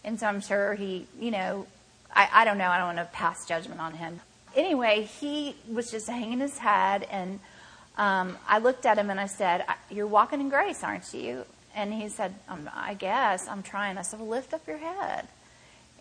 And 0.04 0.18
so 0.18 0.26
I'm 0.26 0.40
sure 0.40 0.74
he, 0.74 1.06
you 1.20 1.30
know, 1.30 1.66
I, 2.14 2.28
I 2.32 2.44
don't 2.44 2.56
know. 2.56 2.68
I 2.68 2.78
don't 2.78 2.96
want 2.96 2.98
to 2.98 3.14
pass 3.14 3.46
judgment 3.46 3.80
on 3.80 3.92
him. 3.92 4.20
Anyway, 4.54 5.02
he 5.20 5.54
was 5.70 5.90
just 5.90 6.08
hanging 6.08 6.40
his 6.40 6.58
head 6.58 7.06
and– 7.10 7.38
um, 7.98 8.36
I 8.46 8.58
looked 8.58 8.84
at 8.84 8.98
him 8.98 9.10
and 9.10 9.18
I 9.18 9.26
said, 9.26 9.64
You're 9.90 10.06
walking 10.06 10.40
in 10.40 10.48
grace, 10.48 10.84
aren't 10.84 11.12
you? 11.14 11.44
And 11.76 11.92
he 11.92 12.08
said, 12.08 12.34
um, 12.48 12.68
I 12.74 12.94
guess 12.94 13.46
I'm 13.46 13.62
trying. 13.62 13.98
I 13.98 14.02
said, 14.02 14.18
Well, 14.18 14.30
lift 14.30 14.54
up 14.54 14.66
your 14.66 14.78
head 14.78 15.28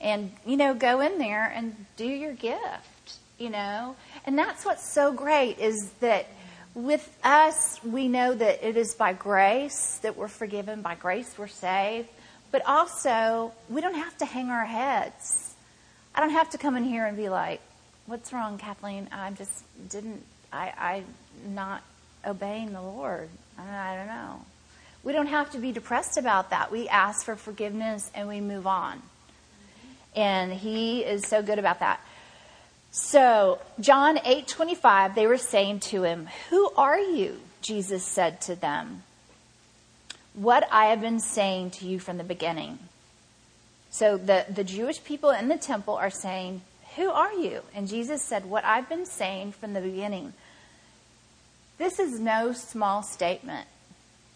and, 0.02 0.32
you 0.46 0.58
know, 0.58 0.74
go 0.74 1.02
in 1.02 1.18
there 1.18 1.52
and 1.54 1.86
do 1.98 2.06
your 2.06 2.34
gift, 2.34 3.18
you 3.38 3.50
know? 3.50 3.96
And 4.26 4.40
that's 4.40 4.66
what's 4.66 4.90
so 4.90 5.12
great 5.14 5.60
is 5.60 5.92
that 6.00 6.28
with 6.74 7.18
us, 7.24 7.80
we 7.84 8.08
know 8.08 8.34
that 8.34 8.68
it 8.68 8.78
is 8.78 8.96
by 8.96 9.14
grace 9.14 10.00
that 10.02 10.18
we're 10.18 10.28
forgiven, 10.28 10.82
by 10.82 10.96
grace 10.96 11.34
we're 11.38 11.48
saved, 11.48 12.10
but 12.52 12.66
also 12.66 13.54
we 13.70 13.82
don't 13.82 13.96
have 13.96 14.18
to 14.18 14.26
hang 14.26 14.50
our 14.50 14.66
heads. 14.66 15.54
I 16.14 16.22
don't 16.22 16.32
have 16.32 16.50
to 16.52 16.58
come 16.58 16.78
in 16.78 16.84
here 16.86 17.06
and 17.06 17.18
be 17.18 17.30
like, 17.30 17.62
What's 18.06 18.32
wrong, 18.32 18.60
Kathleen? 18.60 19.10
I 19.12 19.32
just 19.32 19.64
didn't, 19.90 20.24
I, 20.54 20.72
I 20.78 21.04
not 21.50 21.82
obeying 22.26 22.72
the 22.72 22.82
Lord. 22.82 23.30
I 23.58 23.96
don't 23.96 24.08
know. 24.08 24.46
We 25.06 25.14
don't 25.14 25.28
have 25.28 25.52
to 25.52 25.60
be 25.60 25.72
depressed 25.72 26.18
about 26.18 26.50
that. 26.50 26.72
We 26.72 26.90
ask 26.90 27.24
for 27.24 27.36
forgiveness 27.36 28.10
and 28.16 28.28
we 28.28 28.42
move 28.42 28.66
on. 28.66 29.04
And 30.16 30.52
he 30.52 31.02
is 31.02 31.28
so 31.28 31.44
good 31.44 31.60
about 31.60 31.80
that. 31.80 32.02
So, 32.90 33.60
John 33.80 34.18
8:25 34.18 35.14
they 35.14 35.28
were 35.28 35.38
saying 35.38 35.82
to 35.92 36.04
him, 36.04 36.28
"Who 36.50 36.72
are 36.76 37.00
you?" 37.00 37.40
Jesus 37.62 38.04
said 38.04 38.42
to 38.42 38.56
them. 38.56 39.04
"What 40.34 40.68
I 40.72 40.88
have 40.88 41.02
been 41.02 41.20
saying 41.20 41.72
to 41.72 41.86
you 41.86 42.00
from 42.00 42.18
the 42.18 42.24
beginning." 42.24 42.80
So 43.92 44.18
the 44.18 44.46
the 44.50 44.64
Jewish 44.64 45.04
people 45.04 45.30
in 45.30 45.50
the 45.50 45.58
temple 45.58 45.96
are 45.96 46.10
saying, 46.10 46.64
"Who 46.96 47.12
are 47.12 47.34
you?" 47.34 47.62
And 47.76 47.88
Jesus 47.88 48.24
said, 48.24 48.46
"What 48.46 48.66
I've 48.66 48.90
been 48.90 49.06
saying 49.06 49.52
from 49.52 49.74
the 49.74 49.82
beginning." 49.82 50.34
This 51.78 52.00
is 52.00 52.20
no 52.20 52.54
small 52.54 53.04
statement 53.04 53.68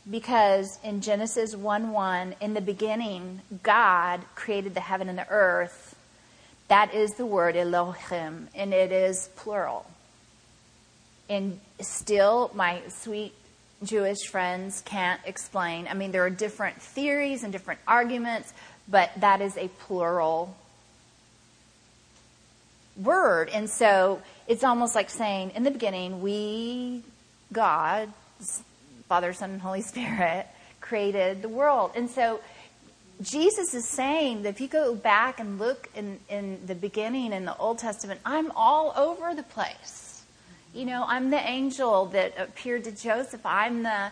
because 0.10 0.80
in 0.84 1.02
Genesis 1.02 1.56
1 1.56 1.92
1, 1.92 2.36
in 2.42 2.54
the 2.54 2.62
beginning, 2.62 3.42
God 3.64 4.22
created 4.36 4.74
the 4.74 4.80
heaven 4.80 5.10
and 5.10 5.18
the 5.18 5.30
earth. 5.30 5.96
That 6.68 6.94
is 6.94 7.12
the 7.16 7.26
word 7.26 7.56
Elohim, 7.56 8.48
and 8.56 8.74
it 8.74 8.92
is 8.92 9.30
plural. 9.36 9.86
And 11.30 11.60
still, 11.80 12.52
my 12.54 12.82
sweet 12.90 13.34
Jewish 13.84 14.28
friends 14.28 14.82
can't 14.86 15.22
explain. 15.26 15.88
I 15.88 15.94
mean, 15.94 16.12
there 16.12 16.26
are 16.26 16.30
different 16.30 16.82
theories 16.82 17.44
and 17.44 17.52
different 17.52 17.80
arguments, 17.88 18.54
but 18.88 19.12
that 19.18 19.42
is 19.42 19.58
a 19.58 19.68
plural 19.68 20.56
word. 22.98 23.50
And 23.50 23.70
so 23.70 24.22
it's 24.48 24.64
almost 24.64 24.96
like 24.96 25.10
saying, 25.10 25.52
in 25.56 25.64
the 25.64 25.72
beginning, 25.72 26.22
we 26.22 27.04
God, 27.54 28.12
Father, 29.10 29.34
Son, 29.34 29.50
and 29.50 29.62
Holy 29.62 29.82
Spirit, 29.82 30.48
created 30.82 31.42
the 31.42 31.50
world. 31.50 31.92
And 31.96 32.10
so 32.10 32.40
Jesus 33.22 33.74
is 33.74 33.86
saying 33.86 34.44
that 34.44 34.50
if 34.50 34.62
you 34.62 34.68
go 34.68 34.96
back 34.96 35.40
and 35.40 35.60
look 35.60 35.90
in, 35.96 36.20
in 36.30 36.60
the 36.68 36.76
beginning 36.76 37.34
in 37.34 37.44
the 37.44 37.58
Old 37.58 37.80
Testament, 37.80 38.22
I'm 38.24 38.52
all 38.56 38.94
over 38.96 39.34
the 39.34 39.44
place. 39.44 40.24
You 40.74 40.86
know, 40.86 41.04
I'm 41.08 41.32
the 41.32 41.40
angel 41.40 42.06
that 42.08 42.36
appeared 42.38 42.84
to 42.84 42.92
Joseph. 42.92 43.42
I'm 43.44 43.82
the, 43.82 44.12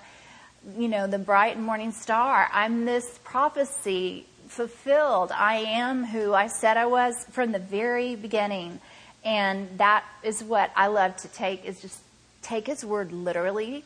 you 0.75 0.87
know, 0.87 1.05
the 1.05 1.19
bright 1.19 1.59
morning 1.59 1.91
star. 1.91 2.49
I'm 2.51 2.85
this 2.85 3.19
prophecy 3.23 4.25
fulfilled. 4.47 5.31
I 5.31 5.57
am 5.57 6.05
who 6.05 6.33
I 6.33 6.47
said 6.47 6.75
I 6.75 6.87
was 6.87 7.23
from 7.31 7.51
the 7.51 7.59
very 7.59 8.15
beginning. 8.15 8.79
And 9.23 9.77
that 9.77 10.03
is 10.23 10.43
what 10.43 10.71
I 10.75 10.87
love 10.87 11.17
to 11.17 11.27
take 11.27 11.65
is 11.65 11.81
just 11.81 11.99
take 12.41 12.65
his 12.65 12.83
word 12.83 13.11
literally. 13.11 13.85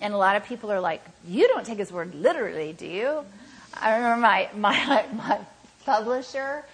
And 0.00 0.12
a 0.12 0.16
lot 0.16 0.36
of 0.36 0.44
people 0.44 0.70
are 0.70 0.80
like, 0.80 1.02
you 1.26 1.48
don't 1.48 1.64
take 1.64 1.78
his 1.78 1.90
word 1.90 2.14
literally, 2.14 2.72
do 2.72 2.86
you? 2.86 3.24
I 3.74 3.96
remember 3.96 4.20
my, 4.20 4.48
my, 4.54 5.04
my 5.12 5.40
publisher, 5.84 6.64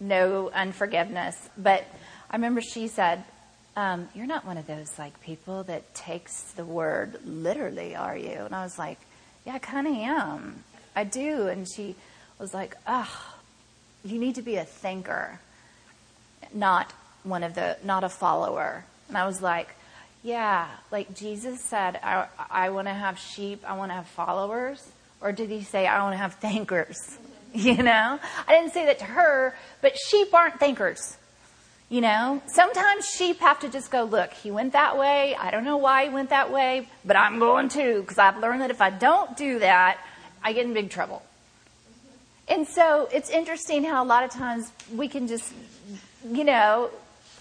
no 0.00 0.50
unforgiveness, 0.50 1.36
but 1.56 1.84
I 2.30 2.36
remember 2.36 2.60
she 2.60 2.88
said, 2.88 3.24
um, 3.76 4.08
you're 4.14 4.26
not 4.26 4.46
one 4.46 4.56
of 4.56 4.66
those 4.66 4.98
like 4.98 5.20
people 5.20 5.64
that 5.64 5.94
takes 5.94 6.42
the 6.52 6.64
word 6.64 7.18
literally, 7.26 7.94
are 7.94 8.16
you? 8.16 8.30
And 8.30 8.54
I 8.54 8.62
was 8.62 8.78
like, 8.78 8.98
yeah, 9.44 9.54
I 9.54 9.58
kind 9.58 9.86
of 9.86 9.92
am. 9.92 10.64
I 10.94 11.04
do. 11.04 11.46
And 11.48 11.68
she 11.68 11.94
was 12.38 12.54
like, 12.54 12.74
oh, 12.86 13.36
you 14.04 14.18
need 14.18 14.36
to 14.36 14.42
be 14.42 14.56
a 14.56 14.64
thinker, 14.64 15.40
not 16.54 16.92
one 17.22 17.42
of 17.42 17.54
the, 17.54 17.76
not 17.84 18.02
a 18.02 18.08
follower. 18.08 18.84
And 19.08 19.18
I 19.18 19.26
was 19.26 19.42
like, 19.42 19.68
yeah, 20.26 20.66
like 20.90 21.14
Jesus 21.14 21.60
said, 21.60 22.00
I, 22.02 22.26
I 22.50 22.70
want 22.70 22.88
to 22.88 22.92
have 22.92 23.16
sheep, 23.16 23.62
I 23.64 23.76
want 23.76 23.92
to 23.92 23.94
have 23.94 24.08
followers. 24.08 24.84
Or 25.20 25.30
did 25.30 25.50
he 25.50 25.62
say, 25.62 25.86
I 25.86 26.02
want 26.02 26.14
to 26.14 26.18
have 26.18 26.34
thinkers? 26.34 26.96
You 27.54 27.82
know? 27.82 28.18
I 28.46 28.52
didn't 28.52 28.74
say 28.74 28.84
that 28.84 28.98
to 28.98 29.06
her, 29.06 29.56
but 29.80 29.96
sheep 29.96 30.34
aren't 30.34 30.60
thinkers. 30.60 31.16
You 31.88 32.02
know, 32.02 32.42
sometimes 32.48 33.08
sheep 33.08 33.38
have 33.38 33.60
to 33.60 33.70
just 33.70 33.90
go, 33.90 34.04
look, 34.04 34.30
he 34.34 34.50
went 34.50 34.74
that 34.74 34.98
way. 34.98 35.34
I 35.34 35.50
don't 35.50 35.64
know 35.64 35.78
why 35.78 36.04
he 36.04 36.10
went 36.10 36.28
that 36.30 36.52
way, 36.52 36.86
but 37.02 37.16
I'm 37.16 37.38
going 37.38 37.70
to 37.70 38.02
because 38.02 38.18
I've 38.18 38.36
learned 38.40 38.60
that 38.60 38.70
if 38.70 38.82
I 38.82 38.90
don't 38.90 39.38
do 39.38 39.60
that, 39.60 39.98
I 40.44 40.52
get 40.52 40.66
in 40.66 40.74
big 40.74 40.90
trouble. 40.90 41.22
And 42.46 42.68
so 42.68 43.08
it's 43.10 43.30
interesting 43.30 43.84
how 43.84 44.04
a 44.04 44.08
lot 44.08 44.24
of 44.24 44.32
times 44.32 44.70
we 44.94 45.08
can 45.08 45.26
just, 45.26 45.50
you 46.30 46.44
know, 46.44 46.90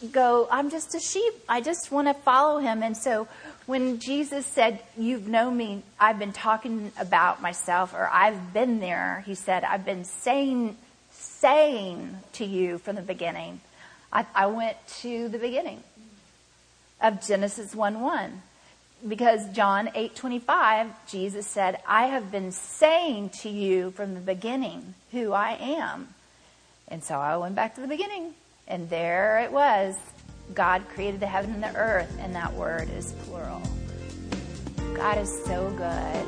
go, 0.07 0.47
I'm 0.51 0.69
just 0.69 0.95
a 0.95 0.99
sheep. 0.99 1.33
I 1.47 1.61
just 1.61 1.91
want 1.91 2.07
to 2.07 2.13
follow 2.13 2.59
him. 2.59 2.83
And 2.83 2.95
so 2.95 3.27
when 3.65 3.99
Jesus 3.99 4.45
said, 4.45 4.79
You've 4.97 5.27
known 5.27 5.57
me, 5.57 5.83
I've 5.99 6.19
been 6.19 6.33
talking 6.33 6.91
about 6.99 7.41
myself, 7.41 7.93
or 7.93 8.09
I've 8.11 8.53
been 8.53 8.79
there, 8.79 9.23
he 9.25 9.35
said, 9.35 9.63
I've 9.63 9.85
been 9.85 10.03
saying, 10.05 10.77
saying 11.11 12.17
to 12.33 12.45
you 12.45 12.77
from 12.77 12.95
the 12.95 13.01
beginning. 13.01 13.61
I, 14.11 14.25
I 14.33 14.47
went 14.47 14.77
to 15.01 15.29
the 15.29 15.39
beginning 15.39 15.83
of 17.01 17.25
Genesis 17.25 17.75
1 17.75 18.01
1. 18.01 18.41
Because 19.07 19.47
John 19.51 19.89
8:25 19.89 20.89
Jesus 21.07 21.45
said, 21.45 21.79
"I 21.87 22.07
have 22.07 22.31
been 22.31 22.51
saying 22.51 23.29
to 23.41 23.49
you 23.49 23.91
from 23.91 24.15
the 24.15 24.19
beginning 24.19 24.95
who 25.11 25.33
I 25.33 25.51
am." 25.59 26.15
And 26.87 27.03
so 27.03 27.19
I 27.19 27.37
went 27.37 27.55
back 27.55 27.75
to 27.75 27.81
the 27.81 27.87
beginning, 27.87 28.33
and 28.67 28.89
there 28.89 29.39
it 29.39 29.51
was. 29.51 29.95
God 30.53 30.87
created 30.89 31.19
the 31.19 31.27
heaven 31.27 31.53
and 31.53 31.63
the 31.63 31.75
earth, 31.75 32.15
and 32.19 32.33
that 32.35 32.53
word 32.53 32.89
is 32.89 33.13
plural. 33.23 33.61
God 34.93 35.17
is 35.17 35.43
so 35.45 35.69
good. 35.71 36.25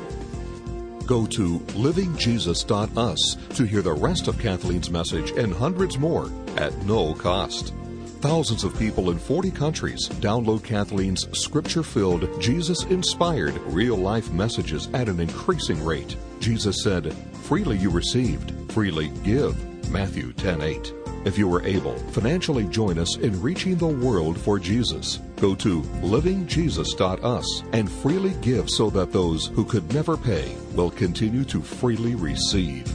Go 1.06 1.24
to 1.26 1.58
livingjesus.us 1.58 3.36
to 3.56 3.64
hear 3.64 3.80
the 3.80 3.92
rest 3.92 4.28
of 4.28 4.38
Kathleen's 4.38 4.90
message 4.90 5.30
and 5.30 5.54
hundreds 5.54 5.98
more 5.98 6.30
at 6.56 6.76
no 6.84 7.14
cost. 7.14 7.72
Thousands 8.20 8.64
of 8.64 8.76
people 8.78 9.10
in 9.10 9.18
40 9.18 9.52
countries 9.52 10.08
download 10.20 10.64
Kathleen's 10.64 11.28
scripture 11.38 11.84
filled, 11.84 12.28
Jesus 12.42 12.82
inspired, 12.84 13.56
real 13.68 13.96
life 13.96 14.30
messages 14.32 14.88
at 14.92 15.08
an 15.08 15.20
increasing 15.20 15.82
rate. 15.84 16.16
Jesus 16.40 16.82
said, 16.82 17.14
Freely 17.44 17.78
you 17.78 17.90
received, 17.90 18.52
freely 18.72 19.08
give. 19.22 19.56
Matthew 19.90 20.32
10 20.32 20.60
8. 20.60 20.97
If 21.24 21.36
you 21.36 21.52
are 21.54 21.62
able, 21.64 21.96
financially 22.12 22.64
join 22.64 22.98
us 22.98 23.16
in 23.16 23.40
reaching 23.42 23.76
the 23.76 23.86
world 23.86 24.38
for 24.38 24.58
Jesus. 24.58 25.20
Go 25.36 25.54
to 25.56 25.82
livingjesus.us 26.02 27.62
and 27.72 27.90
freely 27.90 28.34
give 28.40 28.70
so 28.70 28.90
that 28.90 29.12
those 29.12 29.46
who 29.46 29.64
could 29.64 29.92
never 29.92 30.16
pay 30.16 30.54
will 30.74 30.90
continue 30.90 31.44
to 31.44 31.60
freely 31.60 32.14
receive. 32.14 32.86